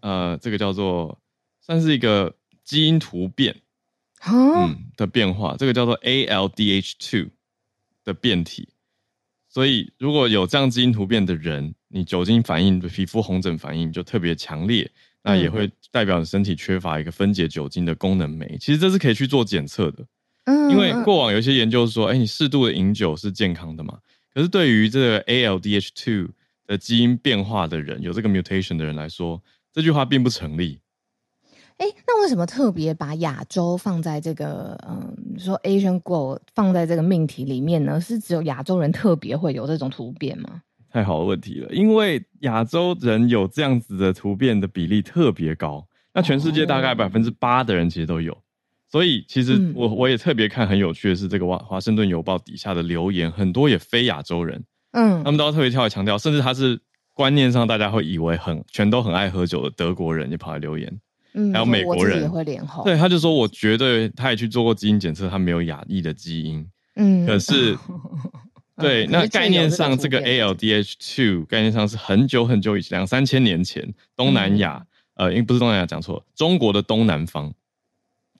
[0.00, 1.18] 呃，这个叫做
[1.60, 3.56] 算是一个基因突变，
[4.26, 7.30] 嗯的变化，这个叫做 ALDH2
[8.04, 8.68] 的变体。
[9.48, 14.88] 所以，如果有这样基因突变的人，你酒精反应、皮肤红疹反应就特别强烈，
[15.24, 18.56] 那也会代表你身体缺乏一个分解酒精的功能酶。
[18.60, 20.06] 其实这是可以去做检测的，
[20.44, 23.98] 嗯，因为过往有一些研究说，哎、欸，你适度的饮酒是健康的嘛。
[24.38, 26.28] 可是对于这个 ALDH2
[26.64, 30.78] 的基因变化的人，有这个 mutation 的人来说，这句话并不成立。
[31.78, 38.00] 哎，那为什么特别把亚洲放在这个嗯，说 Asian Glow 放在这个命题里面呢？
[38.00, 40.62] 是只有亚洲人特别会有这种突变吗？
[40.88, 48.40] 太好的问题了，因为亚洲人有这样子的突变的比例特别高，那全世界大概百分之八的人其实都有，
[48.90, 56.80] 所以其实我我也特别看很有趣的是，这个华华盛顿邮报底下的留言很多也非亚洲人，嗯，他们都要特别跳来强调，甚至他是
[57.14, 61.00] 观念上大家会以为很全都很爱喝酒的德国人也跑来留言。
[61.34, 66.66] 嗯还有美国人也会脸红，对，他就说，我绝对，他也去做过基因检测，他没有亚裔的基因。
[66.96, 67.76] 嗯，可是，
[68.80, 77.52] 对，那概念上这个 ALDH2 概念上是很久很久以前，两三千年前东南亚，呃，因为不是东南亚讲错，中国的东南方，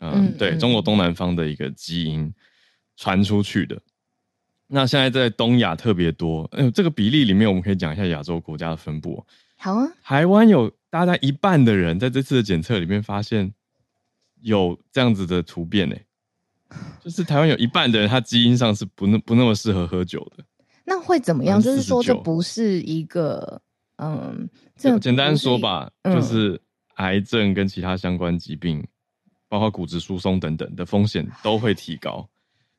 [0.00, 2.32] 嗯，对，中国东南方的一个基因
[2.96, 3.80] 传出去的。
[4.66, 9.24] 那现在在东亚特别多，嗯，这个比例里面，我们可以讲一下亚洲国家的分布。
[9.56, 10.72] 好啊，台湾有。
[10.90, 13.52] 大概一半的人在这次的检测里面发现
[14.40, 15.94] 有这样子的突变呢，
[17.04, 20.42] 就是台湾有一半的人他基因上是不那不那么适合喝酒的。
[20.86, 21.60] 那会怎么样？
[21.60, 23.60] 就是说这不是一个
[23.96, 26.58] 嗯，这简单说吧，就是
[26.94, 28.82] 癌症跟其他相关疾病，
[29.48, 32.28] 包括骨质疏松等等的风险都会提高，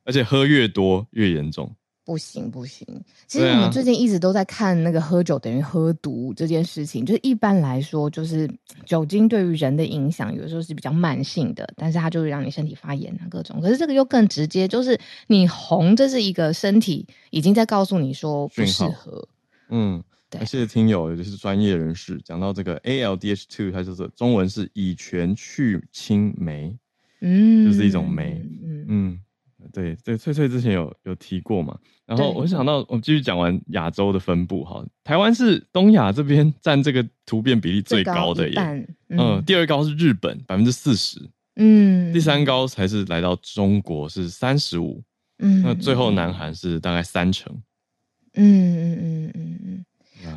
[0.04, 1.70] 而且喝越多越严重。
[2.02, 2.84] 不行不行，
[3.28, 7.06] 其实我们最近一直都在看那个喝酒等于喝毒这件事情。
[7.06, 8.50] 就是一般来说，就是
[8.84, 13.60] 酒精对于人的影响，有时候是比较慢性的，但是它就会让你身体发炎啊各种。
[13.60, 19.28] 可是这个又更直接，就是你红，这是一个身体已经在告诉你说不适合。
[19.68, 20.40] 嗯，对。
[20.46, 26.74] 谢谢听友，尤其是专业人士讲到这个 ALDH2，它就是中文是乙醛去氢酶，
[27.20, 29.20] 嗯，就是一种酶，嗯嗯。
[29.74, 38.54] 对对，翠翠之前有有提过嘛，然后我就想到，我们继续讲完亚洲的分布哈，台湾是东亚这边占这个突变比例最高的耶，
[39.08, 41.20] 嗯，嗯，第二高是日本百分之四十，
[41.56, 45.04] 嗯，第三高才是来到中国是三十五，
[45.40, 47.54] 嗯，那最后南韩是大概三成，
[48.32, 49.84] 嗯嗯嗯嗯嗯。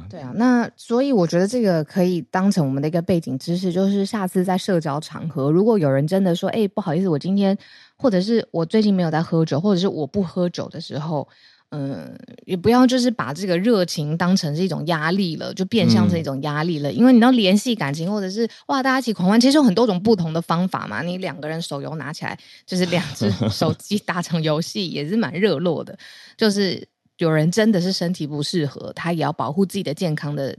[0.09, 7.57] 对啊，那所以我觉得这个可以当成我们的一个背景知识，就是下次在社交场合，如果有人真的说，哎，不好意思，我今天
[7.97, 11.27] 或者是我最近没有在喝酒，或者是我不喝酒的时候，
[11.71, 12.15] 嗯，
[12.45, 21.01] 也不要就是把这个热情当成是一种压力了，就变相成一种压力了，嗯、因为你要联系感情，或者是哇，大家一起狂欢，其实有很多种不同的方法嘛。
[21.01, 25.97] 你两个人手游拿起来，就是两只 手机打场游戏，也是蛮热络的，
[26.37, 26.87] 就是。
[27.17, 30.57] 有人真的是身体不适合，他也要保护自己的健康的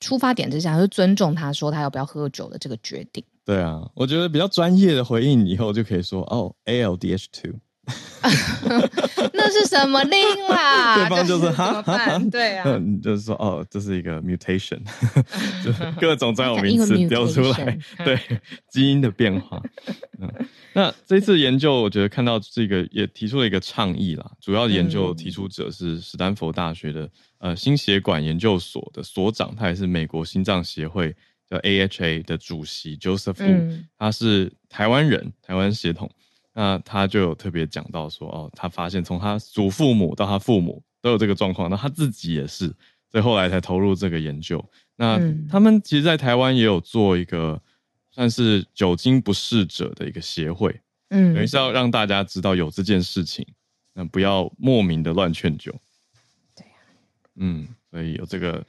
[0.00, 3.22] 出发点之下，就尊重他说他要不要喝酒的这个决定。
[3.44, 7.52] 对啊，我觉得比较专业的回应以后就可以说哦，ALDH two。
[9.34, 10.94] 那是什么令啦？
[11.02, 11.82] 对方就是哈，
[12.30, 12.64] 对啊，
[13.02, 14.78] 就是说哦，这是一个 mutation，
[15.64, 18.16] 就各种专有名词丢出来，对
[18.68, 19.60] 基因的变化。
[20.20, 20.32] 嗯，
[20.74, 24.30] 那这次研究，我觉得看到这个也提出了一个倡议啦。
[24.40, 31.12] 主要研究提出者是史丹佛大学的呃心血管研究所的所长，他也是美国心脏协会
[31.50, 36.08] 叫 AHA 的主席 Joseph 他是台湾人，台湾血统。
[36.54, 42.66] 那他就有特别讲到说，哦，他发现从他祖父母到他父母都有这个状况，那他自己也是，
[43.10, 44.62] 所以后来才投入这个研究。
[44.96, 47.58] 那他们其实，在台湾也有做一个
[48.10, 53.46] 算是酒精不适者的一个协会，嗯，等于是要让大家知道有这件事情，
[53.94, 55.74] 那不要莫名的乱劝酒。
[56.54, 56.72] 对呀，
[57.36, 58.62] 嗯，所以有这个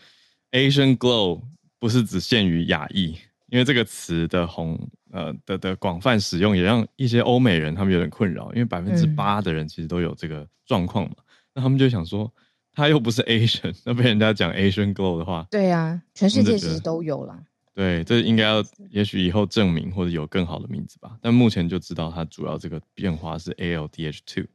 [0.52, 1.42] Asian Glow
[1.80, 4.80] 不是只限于亚裔，因为这个词的红。
[5.14, 12.32] 呃的的广泛使用也让一些欧美人他们有点困扰，因为百分之八的人其实都有这个状况嘛，嗯、那他们就想说，
[12.74, 17.40] 他又不是 Asian，那被人家讲 Asian Glow 的话，对啊，全世界其实都有啦。
[17.76, 24.48] 对，这应该要，也许以后证明或者有更好的名字吧，但目前就知道它主要这个变化是 ALDH2。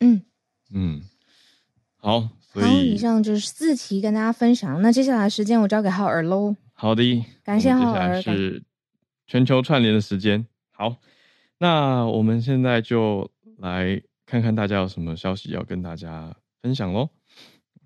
[0.00, 0.22] 嗯
[0.72, 1.02] 嗯，
[1.96, 6.54] 好，所以好，以上就是四期跟大家分享，那接下来时间我交给浩尔喽。
[6.74, 8.22] 好的，感谢浩尔。
[9.26, 10.46] 全球串联的时间。
[10.70, 10.96] 好，
[11.58, 17.10] 那我们现在就来看看大家有什么消息要跟大家分享喽。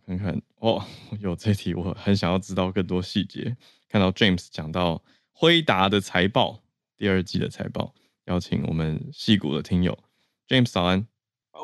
[0.06, 0.84] 看看哦，
[1.20, 3.56] 有这题我很想要知道更多细节。
[3.88, 6.62] 看到 James 讲到辉达的财报，
[6.96, 7.94] 第二季的财报，
[8.26, 9.98] 邀请我们矽谷的听友
[10.48, 11.06] James 早安。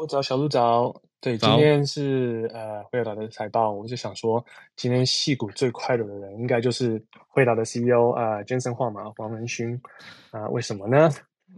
[0.01, 1.06] 我早，小鹿早。
[1.21, 4.45] 对，今天是呃惠达的财报，我就想说，
[4.77, 9.75] 今天戏股最快乐的人应该就是惠达的 CEO 啊、呃、Jensen Huang 嘛，黄仁勋
[10.31, 11.09] 啊、呃，为什么呢？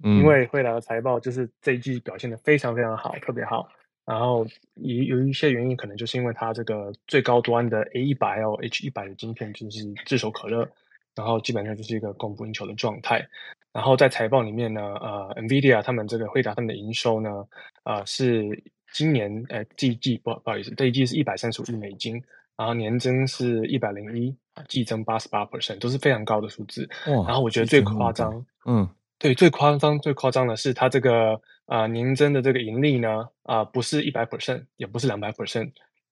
[0.03, 3.69] 嗯、因为惠达的财报就是这一季表现的非常非常好，特别好。
[4.07, 4.47] 然后
[4.77, 10.67] 有有一些原因，可能就是因为它这个最高端的 A 一百 L H 一百的晶片就是炙手可热，
[11.15, 13.27] 然后基本上就是一个供不应求的状态。
[13.71, 17.45] 然后在财报里面呢，呃，NVIDIA 他们这个惠达他们的营收呢，
[17.85, 18.49] 呃，是
[18.93, 22.23] 今年呃这一季不不好意思，这一季是一百三十五亿美金，
[22.57, 26.89] 然后年增是一百零一啊，季增八十八 percent，都是非常高的数字。
[27.07, 35.71] 哇然后我觉得最夸张，嗯，对，最夸张最夸张的是它这个呃年增的这个盈利呢，啊、呃，不是一百 percent，也不是两百 percent，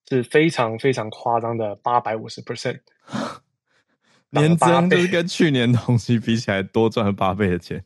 [0.09, 2.81] 是非常非常夸张的八百五十 percent。
[4.31, 7.83] 年增就是跟去年同期比起来多赚了八倍的钱，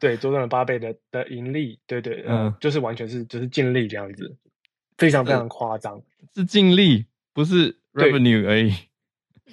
[0.00, 4.36] 对，多赚了八倍的的盈利，对对，嗯、呃，就是完全是就是净利这样子，
[4.98, 6.02] 非常非常夸张，
[6.34, 8.74] 是净利，不是 revenue 而已，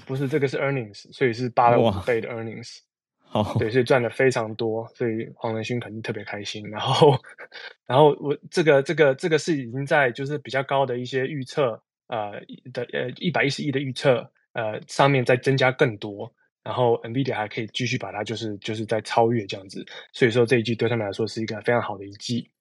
[0.05, 1.71] 不是这个是 earnings，所以是八
[2.01, 2.79] 倍的 earnings，
[3.19, 7.15] 好，对，所以赚的非常多，所以黄仁勋肯定特别开心，然后，
[7.85, 12.31] 然后我这个这个这个是已经在就是比较高的一些预测，呃
[12.71, 14.31] 的呃一百一十亿的预测。
[14.53, 16.33] 呃，上面再增加更多，
[16.67, 22.51] 然后 NVIDIA 还可以继续把它就是就是在超越这样子，所以说这一季对他们来说是一个非常好的一季。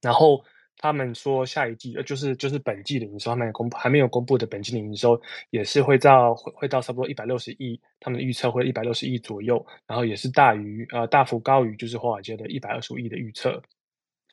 [0.00, 0.42] 然后
[0.78, 5.20] 他们说下一季呃就是就是本季的营收，他们公布还没有公布的本季的营收
[5.50, 13.62] 也是会到会会到差不多一百六十亿，他们的预测会一百六十亿左右，然后也是大于呃大幅高于就是华尔街的一百二十五亿的预测，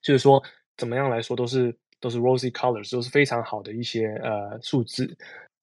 [0.01, 0.41] 就是说
[0.77, 5.13] 怎么样来说都是都是 rosy colors 都是非常好的一些呃数字，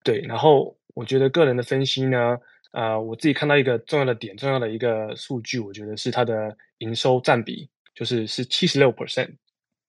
[0.05, 0.77] 对，然后。
[0.95, 2.37] 我觉得个人的分析呢，
[2.73, 9.31] 呃，我自己看到一个重要的点，重要的一个数据，我觉得是它的营收占比，就是是七十六 percent，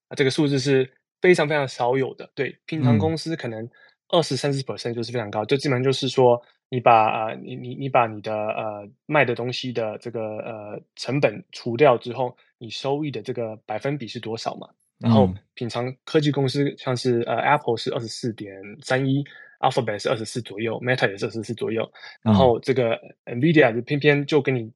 [0.07, 0.89] 啊，这个数字是
[1.21, 2.29] 非常非常少有的。
[2.33, 3.69] 对，平常公司可能
[4.07, 14.69] 二十三十 percent 就是非常高，就基本上就是说，你把呃，你你你把你的呃卖的东西的这个呃成本除掉之后，你收益的这个百分比是多少嘛？
[14.99, 19.23] 然后平常科技公司像是呃 Apple 是二十四点三一。
[19.59, 21.89] Alphabet 是二十四左右，Meta 也是二十四左右，
[22.21, 24.71] 然后这个 NVIDIA 就偏偏就给你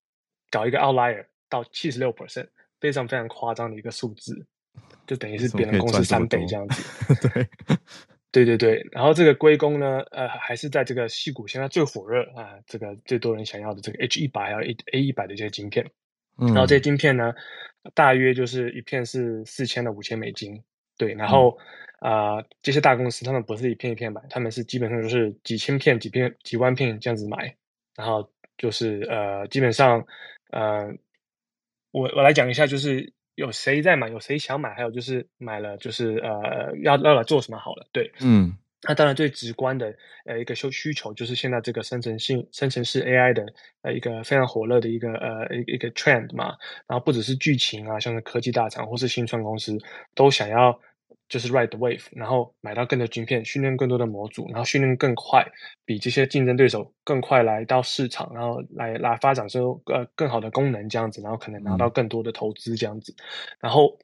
[0.51, 2.47] 搞一个 outlier 到七十六 percent，
[2.79, 4.45] 非常非常夸张的一个数字，
[5.07, 7.15] 就等于是别人公司三倍这样子。
[7.29, 7.47] 对，
[8.31, 15.85] 对对对，然后这个归功呢，呃，还是在这个矽谷现在最火热啊，这个最多人想要的这个 H 一百还有 A 一百的这些晶片，
[16.39, 17.33] 嗯、然后这些晶片呢，
[17.93, 20.61] 大约就是一片是四千到五千美金，
[20.97, 21.57] 对，然后。
[21.59, 21.65] 嗯
[22.03, 27.55] 啊、呃，这些大公司他们不是一片一片买，他们是基本上就是几千片、几片、几万片这样子买，
[27.95, 30.05] 然后就是呃，基本上
[30.51, 30.93] 呃，
[31.91, 38.53] 我我来讲一下，就是有谁在买，有谁想买，还有就是买了，就是呃，要要来做什么好了，对，嗯，
[38.87, 39.93] 那当然最直观的
[40.25, 43.45] 呃一个需需求就是现在这个生成性生成式 AI 的
[43.81, 46.55] 呃一个非常火热的一个呃一一个 trend 嘛，
[46.87, 49.77] 然后不只是剧情啊，像是科技大厂或是新创公司
[50.15, 50.79] 都想要。
[51.29, 55.43] 就是 ride the wave，然后买到更多晶片，训练更多的模组，然后训练更快，
[55.83, 63.11] 比这些竞争对手更快来到市场，然后来来发展出呃更好的功能这样子，然后可能拿到更多的投资这样子。
[63.13, 63.23] 嗯、
[63.61, 63.97] 然后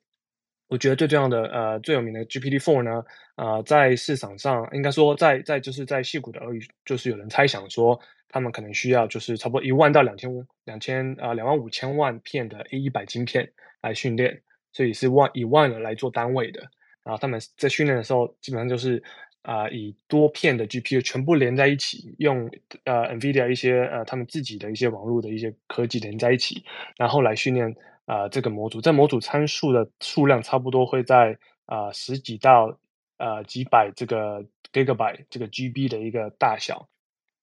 [0.69, 3.03] 我觉得最重要的呃最有名的 GPT four 呢，
[3.35, 7.99] 呃在市场上应该说在在就是在矽谷的耳语，就是有人猜想说
[8.29, 10.29] 他们可能需要就是差不多一万到两千
[10.63, 13.51] 两千呃两万五千万片的 A 一百晶片
[13.81, 14.41] 来训练，
[14.71, 16.61] 所以是万以万来做单位的。
[17.03, 19.01] 然后他们在训练的时候，基本上就是
[19.41, 22.47] 啊、以多片的 GPU 全部连在一起，用
[22.83, 26.63] 呃 NVIDIA 一些呃他们自己的一些网络的一些科技连在一起，
[26.97, 27.73] 然后来训练
[28.09, 28.81] 啊、呃、这个模组。
[28.81, 31.37] 这模组参数的数量差不多会在
[31.67, 32.75] 啊、呃、十几到
[33.17, 34.43] 呃几百这个
[34.73, 36.89] Gigabyte 这个 GB 的一个大小。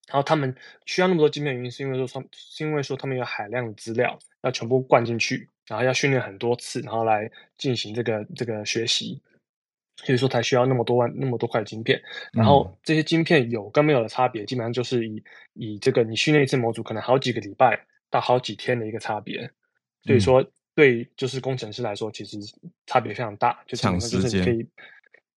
[0.09, 0.55] 然后他们
[0.85, 9.23] 需要那么多晶片，原因是因为说，是因为说他们有海量的资料要全部灌进去，然后要训练很多次，然后来进行这个这个学习。
[10.05, 11.99] 所以说才需要那么多万那么多块晶片，
[12.31, 19.51] 然后这些晶片有跟没有的差别，基本上就是以以这个你训练一次模组可能好几个礼拜到好几天的一个差别。
[20.07, 20.45] 所以说
[20.75, 22.39] 对就是工程师来说，其实
[22.87, 24.67] 差别非常大，就基本上就是你可以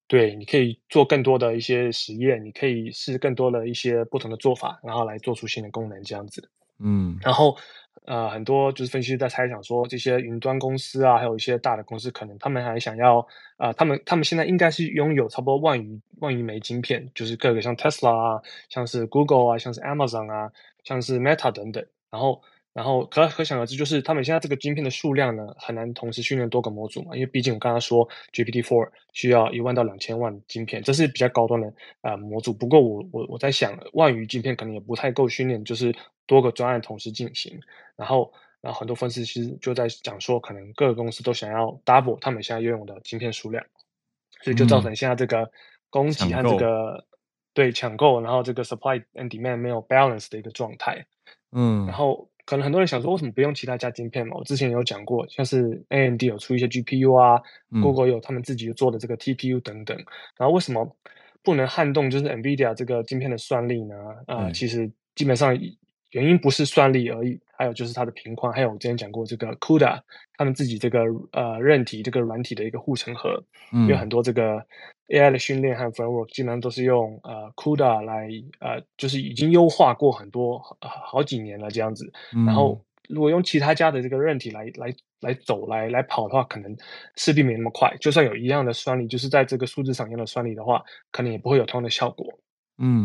[0.07, 6.49] 对，你可以做更多的一些实验，你可以试更多的一些不同的做法，然后来做出新的功能这样子。
[6.79, 7.57] 嗯，然后。
[8.05, 20.51] 呃，很多就是分析师在猜想说，这些云端公司啊，还有一些大的公司，可能他们还想要，呃，他们他们现在应该是拥有差不多万余万余枚晶片，就是各个像 Tesla 啊，像是 Google 啊，像是 Amazon 啊，
[20.83, 22.41] 像是 Meta 等等，然后。
[22.71, 31.67] 然后可可想而知，就是他们现在这个晶片的数量呢，很难同时训练多个模组嘛，因为毕竟我刚刚说 GPT-4 需要一万到两千万晶片，这是比较高端的
[32.01, 32.53] 啊、呃、模组。
[32.53, 35.93] 不过我我我在想，万余晶片可能也不太够训练，就是
[36.27, 37.59] 多个专案同时进行。
[37.97, 43.65] 然后，然后很多分析师就在讲说，可能各个公司都想要 double 他们现在拥有的晶片数量，
[44.43, 45.51] 所以就造成现在这个
[45.89, 47.05] 供给和这个抢
[47.55, 51.03] 对抢购，然后这个 supply and demand 没有 balance 的一个状态。
[51.51, 52.29] 嗯，然后。
[52.49, 54.35] 可能很多人想说，为什么不用其他家晶片嘛？
[54.35, 57.39] 我之前有讲过，像是 AMD 有出一些 GPU 啊、
[57.69, 59.95] 嗯、，Google 有他们自己做的这个 TPU 等等。
[60.35, 60.97] 然后为什么
[61.43, 63.95] 不能撼动就是 NVIDIA 这个晶片的算力呢？
[64.25, 65.55] 啊、呃，其实基本上
[66.11, 69.99] 原因不是算力而已，还有就是它的频宽，还有我之前讲过这个 CUDA
[70.37, 74.65] 他们自己这个呃韧体这个软体的一个护城河，嗯、因为很多这个。
[75.09, 78.29] AI 的训练和 framework 基本上都是用呃 CUDA 来
[78.59, 82.13] 呃，就是已经优化过很多、呃、好几年了这样子。
[82.35, 86.77] 嗯、然后如果用其他家的这个韧体来来来走来来跑的话，可能
[87.15, 87.91] 势必没那么快。
[87.99, 92.31] 就算有一样的算力，就是在这个数字上一样的算力的话，可能也不会有同样的效果。
[92.77, 93.03] 嗯，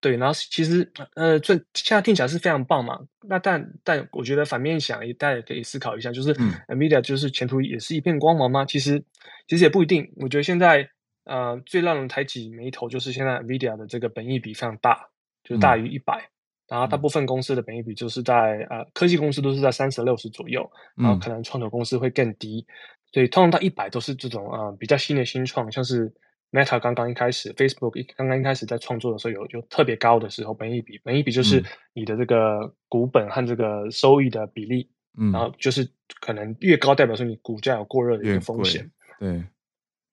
[0.00, 0.16] 对。
[0.16, 2.98] 然后其实呃，这现在听起来是非常棒嘛。
[3.28, 8.64] 那但但我觉得反面想，大家也可以思考一下，就是、嗯、NVIDIA 就是前途也是一片光芒吗？
[8.64, 9.02] 其实
[9.46, 10.12] 其实也不一定。
[10.16, 10.88] 我觉得现在。
[11.28, 15.08] 呃，最让人抬起眉头就是现在 NVIDIA 的这个本益比非常大，
[15.42, 16.30] 就是大于一百、嗯，
[16.68, 22.70] 然后大部分公司的本益比就是在呃科技公司都是在三十六十左右，然后可能创投公司会更低，嗯、
[23.12, 26.14] 所以通常到一百都是这种呃比较新的新创，像是
[26.50, 34.88] Meta 刚刚一开始，Facebook 刚刚一开始在创作的时候有有特别高的时候，本益比本益比就是你的这个股本和这个收益的比例，
[35.18, 35.88] 嗯，然后就是
[36.20, 39.44] 可能越高代表说你股价有过热的一个风险，对。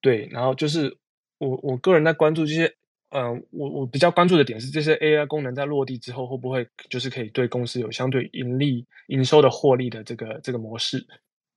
[0.02, 0.98] 对，然后就是。
[1.40, 2.74] 我我个人在关注这些，
[3.10, 11.06] 嗯、呃，我我比较关注的点是这些 AI 功能在落地之后，会不会就是可以对公司有相对盈利、营收的获利的这个这个模式？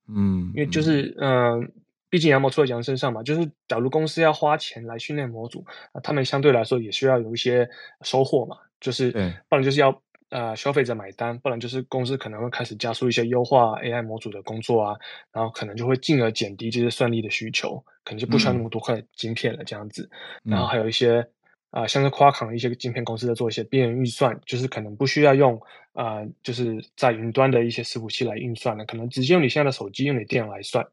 [0.09, 1.67] 嗯，因为就是，嗯、呃，
[2.09, 7.67] 毕竟羊毛出在羊身上嘛，就是假如公司要花钱来训练模组，啊，他们相对来说也需要有一些
[8.01, 9.11] 收获嘛，就是，
[9.49, 10.01] 不然就是要。
[10.29, 14.93] 呃，消费者买单，不然就是公司可能会开始加速一些优化 AI 模组的工作啊，
[15.31, 20.03] 然后可能就会进而减低这些算力的需求，可能就不需要那么多块晶片了这样子。
[20.43, 21.21] 嗯、然后还有一些
[21.69, 25.57] 啊、呃，像是夸康的一些晶片公司在做一些边缘运算，就是可能不需要用
[25.93, 30.85] 啊、呃，就是在云端的一些伺服器来运算了，可能直接用你现在的手机用你电脑来算，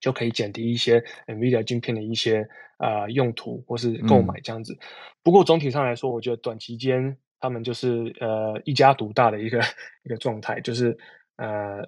[0.00, 4.72] 就可以减低一些 NVIDIA 晶片的一些啊、呃、用途或是购买这样子。
[4.72, 4.78] 嗯、
[5.22, 7.16] 不过总体上来说，我觉得短期间。
[7.38, 9.60] 他们就是呃一家独大的一个
[10.04, 10.96] 一个状态，就是
[11.36, 11.86] 呃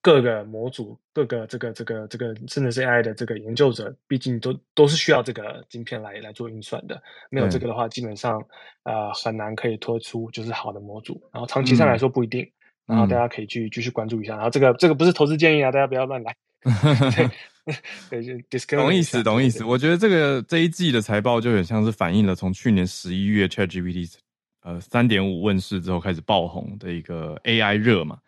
[0.00, 7.02] 各个模组、各个这个这个这个甚至是 AI 的这个研究者，毕竟都都是需要这个晶片来来做运算的。
[7.30, 8.40] 没有这个的话，基本上
[8.84, 11.20] 呃很难可以推出就是好的模组。
[11.32, 12.44] 然后长期上来说不一定。
[12.86, 14.36] 嗯、然后大家可以去继续关注一下。
[14.36, 16.36] 然后这个这个不是投资建议啊，大家不要乱来。
[17.14, 17.30] 对，
[18.10, 19.64] 对，懂意思，懂意思。
[19.64, 24.12] 我觉得这个这一季的财报就很像是反映了从去年十一月 ChatGPT。
[24.62, 28.18] 呃，三点五问世之后开始爆红的一个 AI 热嘛，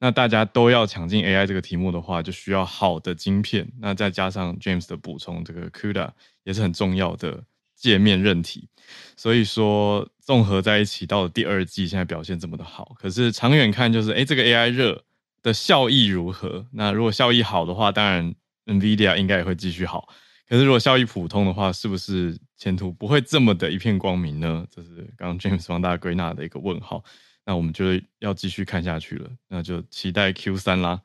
[0.00, 3.70] 那大家都要抢进 AI 这个题目的话，就需要好的晶片。
[3.80, 6.10] 那再加上 James 的补充，这个 CUDA
[6.42, 7.40] 也是很重要的
[7.76, 8.68] 界面韧体。
[9.16, 12.96] 所以说，综合在一起，到了第二季现在表现这么的好。
[12.98, 15.04] 可是长远看，就是诶这个 AI 热
[15.46, 16.66] 的效益如何？
[16.72, 18.34] 那如果效益好的话，当然
[18.64, 20.08] NVIDIA 应该也会继续好。
[20.48, 24.66] 可是如果效益普通的话，是不是前途不会这么的一片光明呢？
[24.72, 27.04] 这是刚刚 James 帮大家归纳的一个问号。
[27.44, 27.84] 那我们就
[28.18, 31.00] 要继续看下去了，那就期待 Q 三啦，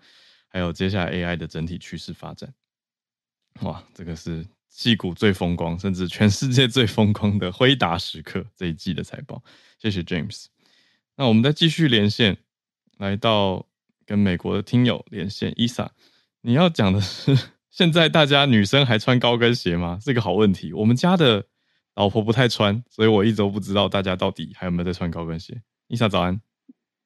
[0.47, 2.51] 还有接下来 AI 的整体趋势发展。
[3.59, 9.43] 哇，这个是矽谷最风光，甚至全世界最风光的辉达时刻这一季的财报。
[9.77, 10.45] 谢谢 James。
[11.15, 12.37] 那我们再继续连线，
[12.97, 13.67] 来到
[14.11, 15.87] 跟美国的听友连线，Isa，
[16.41, 17.33] 你要讲的是。
[17.69, 19.97] 现在大家女生还穿高跟鞋吗？
[20.01, 20.73] 是一个好问题。
[20.73, 21.45] 我们家的
[21.95, 25.61] 老婆不太穿，所以我一直都不知道大家到底还有没有在穿高跟鞋。
[25.87, 26.41] 伊莎早安，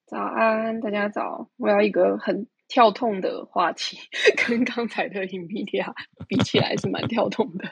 [0.07, 1.51] 早安，大家早。
[1.57, 3.99] 我要一个很跳痛的话题，
[4.47, 5.93] 跟刚才的 NVIDIA
[6.27, 7.71] 比起来是蛮跳痛的。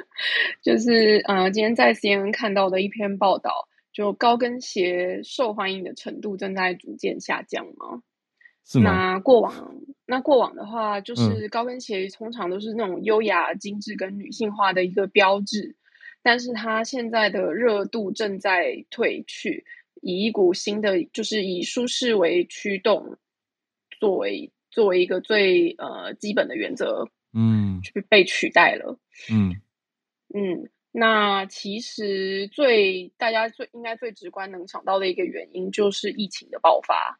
[0.64, 8.00] 就是呃，今天在 CNN 看到的一篇报道，就高跟鞋受欢迎的程度正在逐渐下降吗？
[8.64, 8.90] 是吗？
[8.90, 9.76] 那过往。
[10.04, 15.74] 那过往的话，就是高跟鞋通常都是那种优雅、精致跟女性化的一个标志，
[16.22, 19.64] 但是它现在的热度正在退去，
[20.02, 23.16] 以一股新的，就是以舒适为驱动，
[23.98, 28.98] 作为作为一个最呃基本的原则，嗯，就被取代了，
[29.30, 29.62] 嗯
[30.34, 30.68] 嗯。
[30.90, 37.18] 那其实最大家最应该最直观能想到的一个原因，就是疫情的爆发。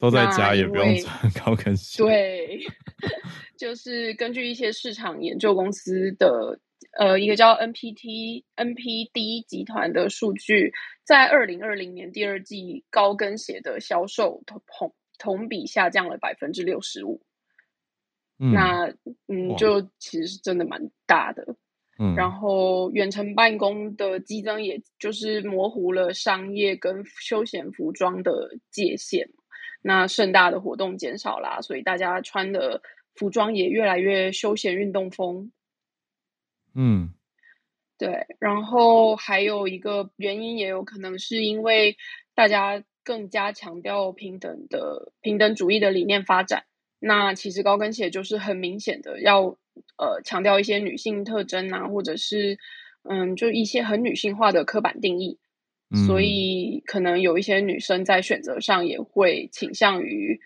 [0.00, 2.02] 都在家也不用穿 高跟鞋。
[2.02, 2.58] 对，
[3.56, 6.58] 就是根据一些市场研究公司的
[6.98, 10.72] 呃一个叫 NPT NPD 集团的数据，
[11.04, 17.20] 在二零二零年第二季高跟鞋的销售同同同比下降了百分之六十五。
[18.38, 18.86] 那
[19.28, 21.44] 嗯，就其实是真的蛮大的。
[21.98, 28.32] 嗯，然后远程办公的激增，也就是模糊了商业跟休闲服装的
[28.70, 29.28] 界限。
[29.82, 32.82] 那盛大的活动减少啦，所以大家穿的
[33.14, 35.52] 服装也越来越休闲运动风。
[36.74, 37.14] 嗯，
[37.98, 38.26] 对。
[38.38, 41.96] 然后还有一个原因，也有可能是因为
[42.34, 46.64] 大家更加强调平等的平等主义的理念发展。
[46.98, 49.56] 那其实高跟鞋就是很明显的要
[49.96, 52.58] 呃强调一些女性特征啊，或者是
[53.02, 55.38] 嗯，就一些很女性化的刻板定义。
[56.06, 60.40] 所以，可能有一些女生在选择上也会倾向于，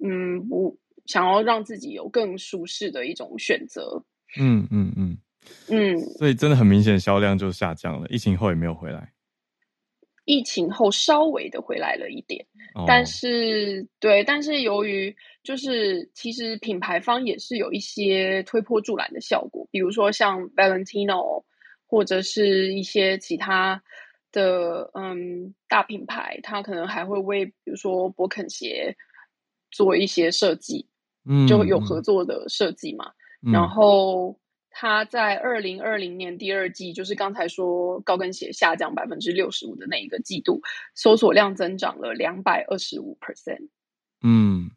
[0.00, 4.04] 嗯，不想要让自己有更舒适的一种选择。
[4.38, 5.18] 嗯嗯嗯
[5.68, 5.98] 嗯。
[6.18, 8.06] 所以，真的很明显，销量就下降了。
[8.08, 9.12] 疫情后也没有回来。
[10.24, 21.42] 疫情后稍微的回来了一点，哦、但是对，但是由于就是其实品牌方也是有一些推波助澜的效果，比如说像 Valentino
[21.88, 23.82] 或者是一些其他。
[24.32, 28.96] 的嗯，大品牌，它可能还会为比如说勃肯鞋
[29.70, 30.86] 做一些设计，
[31.24, 33.12] 嗯，就有合作的设计嘛。
[33.42, 34.38] 嗯、然后
[34.70, 40.60] 它在二零二零年第二季，就是刚才说高跟鞋下降百分之六十五的那一个季度，
[40.94, 43.68] 搜索量增长了两百二十五 percent。
[44.22, 44.70] 嗯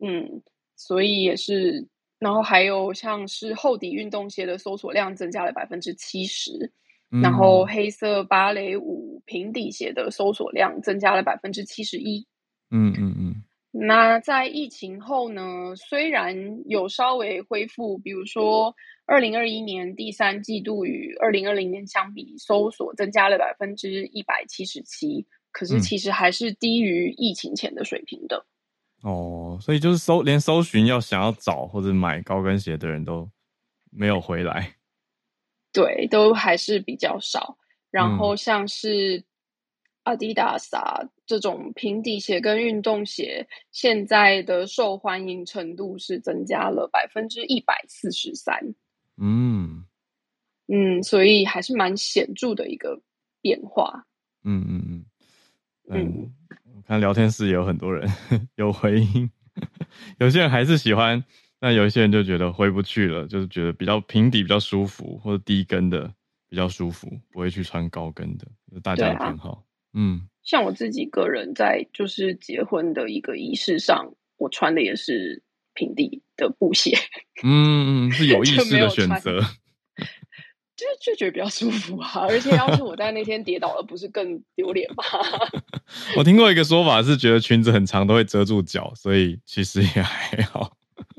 [0.00, 0.42] 嗯，
[0.76, 1.88] 所以也是，
[2.18, 6.72] 然后还有像是厚底运动鞋的搜索量增加了百分之七十。
[7.10, 12.26] 然后黑色芭蕾舞平底鞋的搜索量增加了百分之七十一。
[12.70, 13.42] 嗯嗯嗯。
[13.70, 16.34] 那在疫情后呢，虽然
[16.66, 18.74] 有稍微恢复，比如说
[19.06, 28.44] 二零二一年第三季度与二零二零年相比，搜索增加了百分之一百七十七，可是其实还是低于疫情前的水平的。
[29.04, 33.30] 嗯、哦，所以就是搜连搜寻要想要找或者买高跟鞋的人都
[33.90, 34.74] 没有回来。
[35.72, 37.56] 对，都还是比较少。
[37.90, 39.24] 然后像是
[40.04, 48.74] Adidas 啊、嗯、这种平底鞋跟运动鞋，现在的受欢迎程度是增加了百分之一百四十三。
[49.16, 49.84] 嗯
[50.66, 53.00] 嗯，所以还是蛮显著的一个
[53.40, 54.06] 变化。
[54.44, 55.04] 嗯嗯嗯
[55.90, 56.32] 嗯，
[56.76, 58.06] 我看聊天室也有很多人
[58.56, 59.30] 有回应，
[60.20, 61.24] 有些人还是喜欢。
[61.60, 66.08] 那有一些人就觉得回不去了，就是觉得比较平底比较舒服，或者低跟的
[66.48, 68.46] 比较舒服，不会去穿高跟的，
[68.82, 69.50] 大家的偏好。
[69.50, 69.58] 啊、
[69.94, 75.42] 嗯，像我自己个人在就是结婚的一个仪式上，我穿的也是
[75.74, 76.96] 平底的布鞋。
[77.42, 79.40] 嗯，是有 意识的选择，
[80.76, 82.26] 就就觉得比较舒服啊。
[82.28, 85.02] 而且要是我在那天跌倒了，不是更丢脸吗？
[86.16, 90.77] 我听过一个说法是，觉得裙子很长都会遮住脚，所以其实也还好。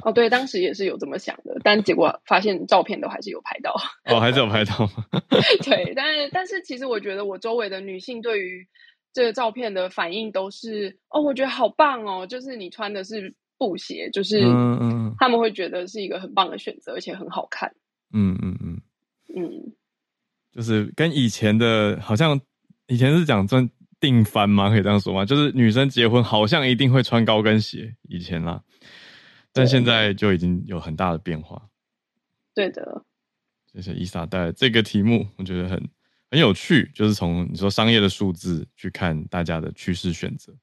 [0.10, 3.76] 哦，对，当时也是有这么想的，但结果发现照片都还是有拍到。
[4.06, 5.06] 哦，还是有拍到吗？
[5.64, 8.68] 对，但是但是其实我觉得我周围的女性对于
[9.14, 17.72] 这个照片的反应都是，哦，我觉得好棒哦，就是你穿的是布鞋，就是嗯嗯，他们会觉得是一个很棒的选择，而且很好看。
[18.14, 18.82] 嗯嗯嗯
[19.36, 19.74] 嗯，
[20.52, 22.40] 就是跟以前的，好像
[22.88, 24.70] 以前是讲穿定番吗？
[24.70, 25.26] 可以这样说吗？
[25.26, 28.64] 就是女生结婚好像一定会穿高跟鞋，以前啦。
[29.52, 31.70] 但现在就已经有很大的变化。
[32.54, 33.06] 对的，
[33.72, 35.90] 谢谢伊莎带来这个题目，我觉得很
[36.30, 40.54] 很有趣，就是从你说商业的数字去看大家的趋势选择。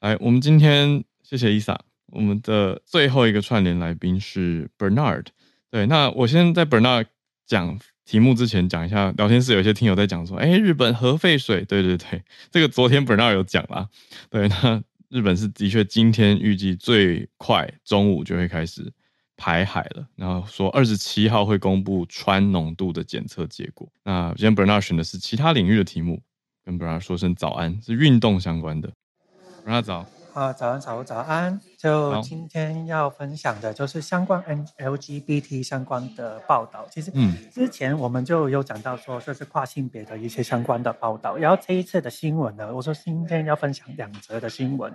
[0.00, 5.26] 来，我们今天谢谢伊莎，我们的最后一个串联来宾是 Bernard。
[5.70, 7.06] 对，那我先在 Bernard
[7.46, 13.88] 讲题目之前讲一下，聊天室有一些听友在讲说，哎，日本核废水，对对对，这个昨天 Bernard 有讲啦，
[14.30, 14.82] 对那。
[15.14, 18.92] 日本是的确，今天预计最快中午就会开始
[19.36, 20.04] 排海了。
[20.16, 23.88] 然后说二十七号会公布氚浓度的检测结果。
[24.02, 26.20] 那今天 Bernard 选的是其他领域的题目，
[26.64, 28.90] 跟 Bernard 说声早安，是运动相关的。
[29.64, 31.60] Bernard 早，啊，早安，早早安。
[31.84, 36.86] 就今天要分享的就是相关 N LGBT 相关的报道。
[36.90, 41.36] 其实，嗯，之前我们就有讲到说就是跨性别的一些相关的报道。
[41.36, 44.90] 然后这一次的新闻呢，我说今天要分享两则的新闻。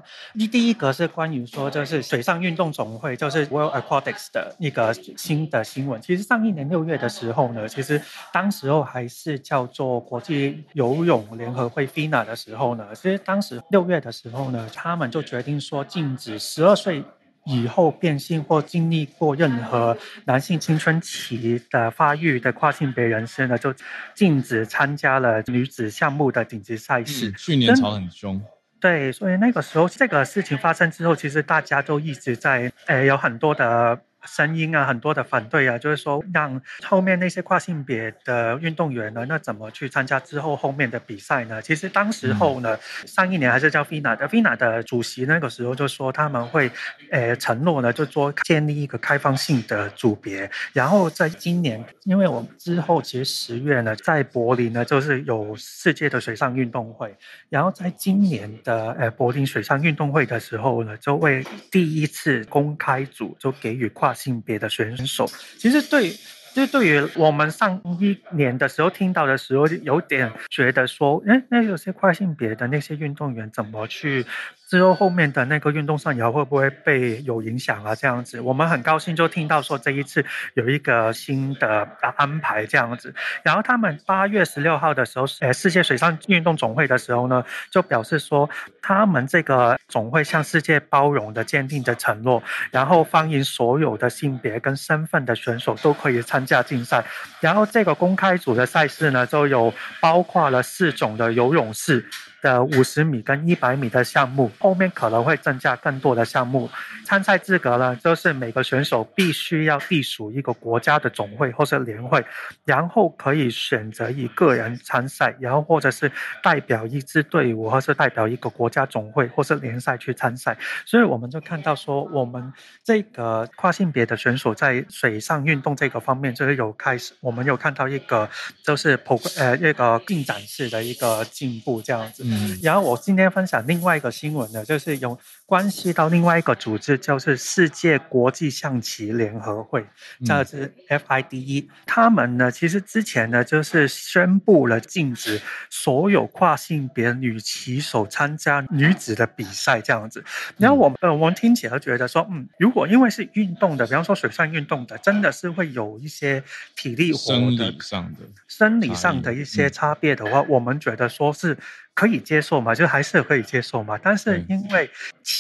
[0.51, 6.01] 第一个是关于说就是水上运动总会，就是 World Aquatics 的一个新的新闻。
[6.01, 8.01] 其实上一年六月的时候呢，其实
[8.33, 17.03] 当时候还是叫做国际游泳联合会 FINA 的时候呢，其实当时六月的时候呢，他们就决定说禁止十二岁
[17.45, 23.73] 以后变性或经历过任何男性青春期的发育的跨性别人士呢，就
[24.15, 27.29] 禁止参加了女子项目的顶级赛事。
[27.29, 28.41] 嗯、去年吵很凶。
[28.79, 33.99] 对，所以那个时候这个事情发生之后，其实大家都一直在，诶，有很多的。
[34.25, 41.61] 声音啊，很多的反对啊，就是说让后面那些跨性别的运动员呢，那怎么去参加之后后面的比赛呢？
[41.61, 46.69] 其实当时候呢，嗯、上一年还是叫 FINA 的 FINA 的主席那个时候就说他们会，
[47.11, 50.51] 呃，承诺呢，就说建立一个开放性的组别。
[50.73, 57.15] 然后在今年，因为我们之后其实十月呢，在柏林呢，就是有世界的水上运动会。
[57.47, 61.41] 然后在今年的呃柏林水上运动会的时候呢，就为
[61.71, 64.08] 第一次公开组就给予跨。
[64.13, 65.25] 性别的选手，
[65.57, 66.13] 其实对，
[66.53, 74.25] 就对于我们上一年的时候听到的时候，有点觉得说，哎，那有些跨性别的那些运动员怎么去？
[74.69, 77.95] 之后后面的那个运动上，以后会不会被有影响啊？
[77.95, 83.11] 这样子，我们很高兴就听到说这一次有一个新的安排这样子。
[83.41, 88.47] 然后他们八月十六号的时候，呃，世界水上运动总会的时候呢，就表示说
[88.79, 97.03] 他们这个总会向世界包容的坚定的承诺，然后欢迎所有的性别跟身份的选手都可以参加竞赛。
[97.39, 102.05] 然后这个公开组的赛事呢，就有包括了四种的游泳式。
[102.41, 106.69] 的五十米跟一百米的项目，后面可能会增加更多的项目。
[107.05, 112.23] 参赛资格呢，就是每个选手必须要隶属一个国家的总会或是联会，
[112.65, 116.11] 然后可以选择以个人参赛，然后或者是
[116.43, 120.57] 代表一支队伍，或是代表一个国家总会或是联赛去参赛。
[120.85, 128.29] 所以我们就看到说，我们这个跨性别的选手在水上运动这个方面，就是有开始，我们有看到一个
[128.63, 132.23] 就是普呃一个进展式的一个进步这样子。
[132.29, 135.17] 嗯，然后我今天分享另外一个新闻呢，就是有
[135.49, 139.83] 关系到另外一个组织，就是世界国际象棋联合会，
[140.23, 141.67] 这是 FIDE。
[141.87, 145.41] 他们呢，其实之前呢，就是宣布了禁止
[145.71, 150.23] 所有跨性别女棋手参加女子的比赛，这样子。
[150.57, 156.43] 然后我们呃，我们听起来觉得说，嗯，如果因为是运动的，比方说水上运动的，真的是会有一些
[156.75, 161.57] 体力活的、生理上的、生理上的一些差别的话，我们觉得说是。
[161.95, 162.73] 可以接受嘛？
[162.73, 163.99] 就还是可以接受嘛？
[164.01, 164.89] 但是因为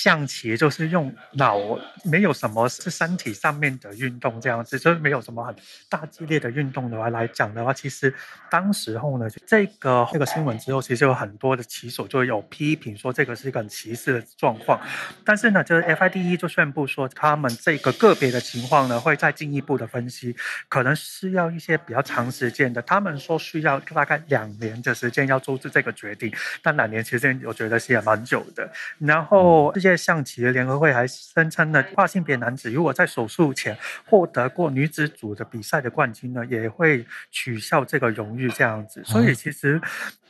[0.01, 1.57] 象棋就是用脑，
[2.05, 5.53] 没有什么是身体上面的运动这样子，就是没有什么很
[5.89, 8.13] 大激烈的运动的话来讲的话，其实
[8.49, 14.79] 当时候呢，这个这个新闻之后，其实有很多的棋手就有批评说这个是一个很歧视的状况。
[15.25, 20.33] 但是呢，就是 FIDE 就宣布说，他们这个个别的情况呢，会再进一步的分析，
[20.69, 22.81] 可能需要一些比较长时间的。
[22.83, 26.33] 他们说需要大概两年的时间要做出这个决定。
[26.61, 28.71] 但两年其实我觉得是也蛮久的。
[28.99, 39.01] 然后世界象棋联合会还声称呢，跨性别男子如果在手术前获得过女子组的比赛的冠军呢，也会取消这个荣誉这样子。
[39.03, 39.81] 所以其实。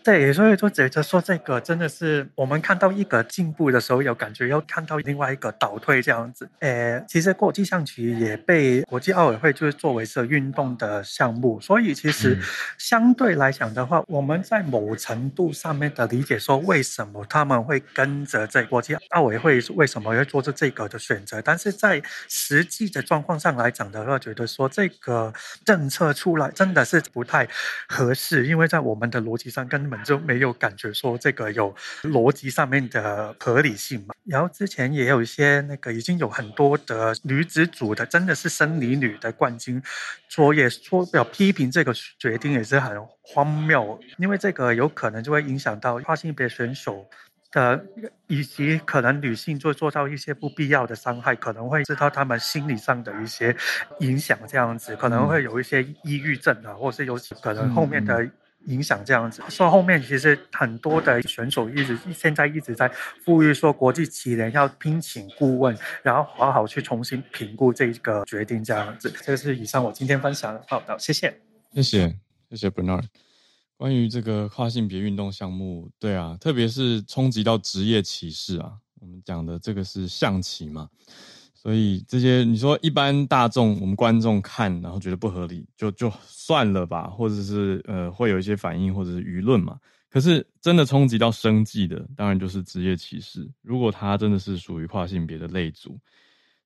[0.10, 6.50] 对，所以就觉得说这个真的是我们看到一个进步的时候，有感觉要看到另外一个倒退这样子。
[6.62, 12.36] 诶，其实国际象棋也被国际奥委会就是作为是运动的项目，所以其实
[12.80, 25.32] 相对来讲的话，我们在某程度上面的理解说，为什么他们会跟着这国际奥委会为什么要做出这个的选择，但是在实际的状况上来讲的话，觉得说这个
[25.64, 27.48] 政策出来真的是不太
[27.88, 31.74] 合适，因为在我们的逻辑上根本就没有感觉说这个有
[32.04, 34.16] 逻辑上面的合理性嘛。
[34.26, 39.82] 然后之前也有一些那个已经有很多的女子组的，真的是生理女的冠军，
[40.28, 47.10] 说也说要批评这个决定也是很荒谬，因为这个有可能就会影响到跨性别选手
[47.52, 47.84] 的，
[48.28, 53.56] 以及可能女性就做到一些不必要的伤害，可能会知道他们心理上的一些
[54.02, 58.30] 影响，这样子可能会有一些抑郁症啊，或是有可能后面的。
[58.66, 62.92] 影响这样子，所以后面其实很多的选手一直现在一直在
[63.26, 69.12] 呼吁说，国际棋联要聘请顾问，然后好好去重新评估这个决定这样子。
[69.24, 71.40] 这是以上我今天分享的报道，谢谢，
[71.74, 72.16] 谢谢，
[72.50, 73.06] 谢谢 Bernard。
[73.78, 80.90] 关于这个跨性别运动项目，对啊，特别是冲击到职业歧视啊，我们讲的这个是象棋嘛，
[81.62, 89.78] 所以这些你说一般大众我们观众看，然后觉得不合理，就就算了吧，或者是呃会有一些反应或者是舆论嘛。
[90.10, 93.46] 可是真的冲击到生计的，当然就是职业歧视。
[93.62, 96.00] 如果他真的是属于跨性别的类组，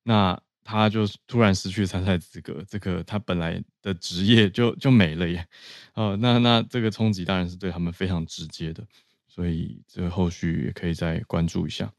[0.04, 5.44] 那他就突然失去参赛资格，这个他本来的职业就就没了耶。
[5.96, 8.86] 哦，那那这个冲击当然是对他们非常直接的。
[9.28, 11.92] 所以这个后续也可以再关注一下。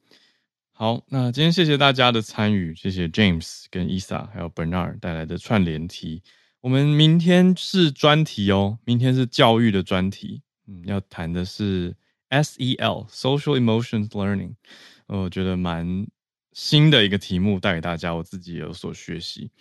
[0.77, 6.21] 好，那今天谢谢大家的参与，谢谢 James 跟 Isa 还有 Bernard 带来的串联题。
[6.61, 11.95] 我们明天是专题哦，明天是教育的专题，嗯，要谈的是
[12.29, 14.55] SEL Social Emotions Learning，
[15.07, 16.09] 我觉得蛮
[16.53, 19.53] 新的一个题目带给大家，我自己也有所学习。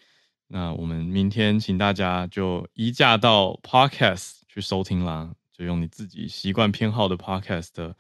[0.48, 5.32] 那我们明天请大家就移驾到 Podcast 去收听啦。
[5.52, 7.94] 就用你自己习惯偏好的 podcast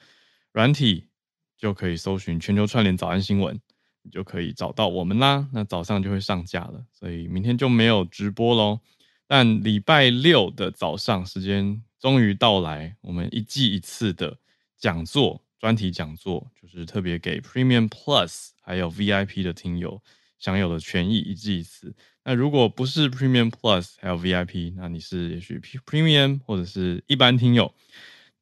[0.51, 1.09] 软体，
[1.63, 3.57] 就可以搜寻全球串联早安新闻，
[4.01, 5.47] 你就可以找到我们啦。
[5.53, 8.81] 那早上就会上架了，所以明天就没有直播喽。
[9.27, 14.37] 但礼拜六的早上时间终于到来，我们一季一次的
[14.77, 20.01] 讲座，专题讲座，就是特别给 Premium Plus 还有 VIP 的听友
[20.37, 21.95] 享有的权益，一季一次。
[22.25, 27.73] 那如果不是 Premium Plus 还有 VIP，那你是也许 Premium 或者是一般听友，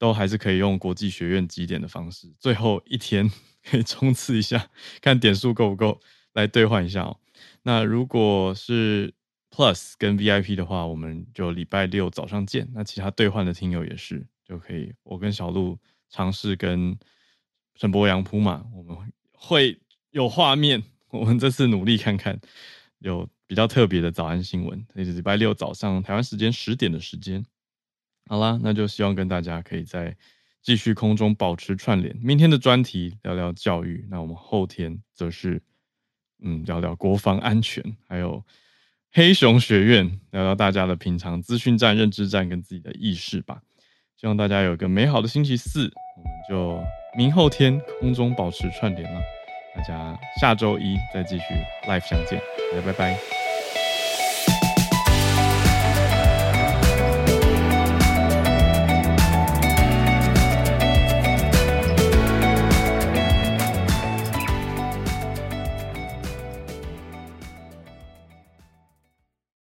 [0.01, 3.31] 都还是可以用国际学院集点的方式，最后一天
[3.63, 4.67] 可以冲刺一下，
[4.99, 6.01] 看点数够不够
[6.33, 7.19] 来兑换一下哦。
[7.61, 9.13] 那如果是
[9.51, 12.67] Plus 跟 VIP 的话，我们就礼拜六早上见。
[12.73, 15.77] 那其他兑换的听友也是就可以，我跟小鹿
[16.09, 16.97] 尝试跟
[17.75, 18.97] 陈博洋铺马，我们
[19.33, 19.79] 会
[20.09, 20.81] 有画面，
[21.11, 22.41] 我们这次努力看看
[22.97, 23.29] 有。
[23.45, 27.45] 比较特别的早安新闻，这是礼拜六早上台湾时间十点的时间。
[28.31, 30.15] 好啦，那就希望跟大家可以在
[30.61, 32.15] 继续空中保持串联。
[32.15, 35.61] 明天的专题聊聊教育，那我们后天则是
[36.41, 38.41] 嗯聊聊国防安全，还有
[39.11, 43.61] 黑熊学院，聊聊大家的平常资讯战、认知战跟自己的意识吧。
[44.15, 46.81] 希望大家有个美好的星期四，我们就
[47.17, 49.19] 明后天空中保持串联了。
[49.75, 51.43] 大家下周一再继续
[51.85, 52.39] live 相见，
[52.71, 53.40] 大家拜拜。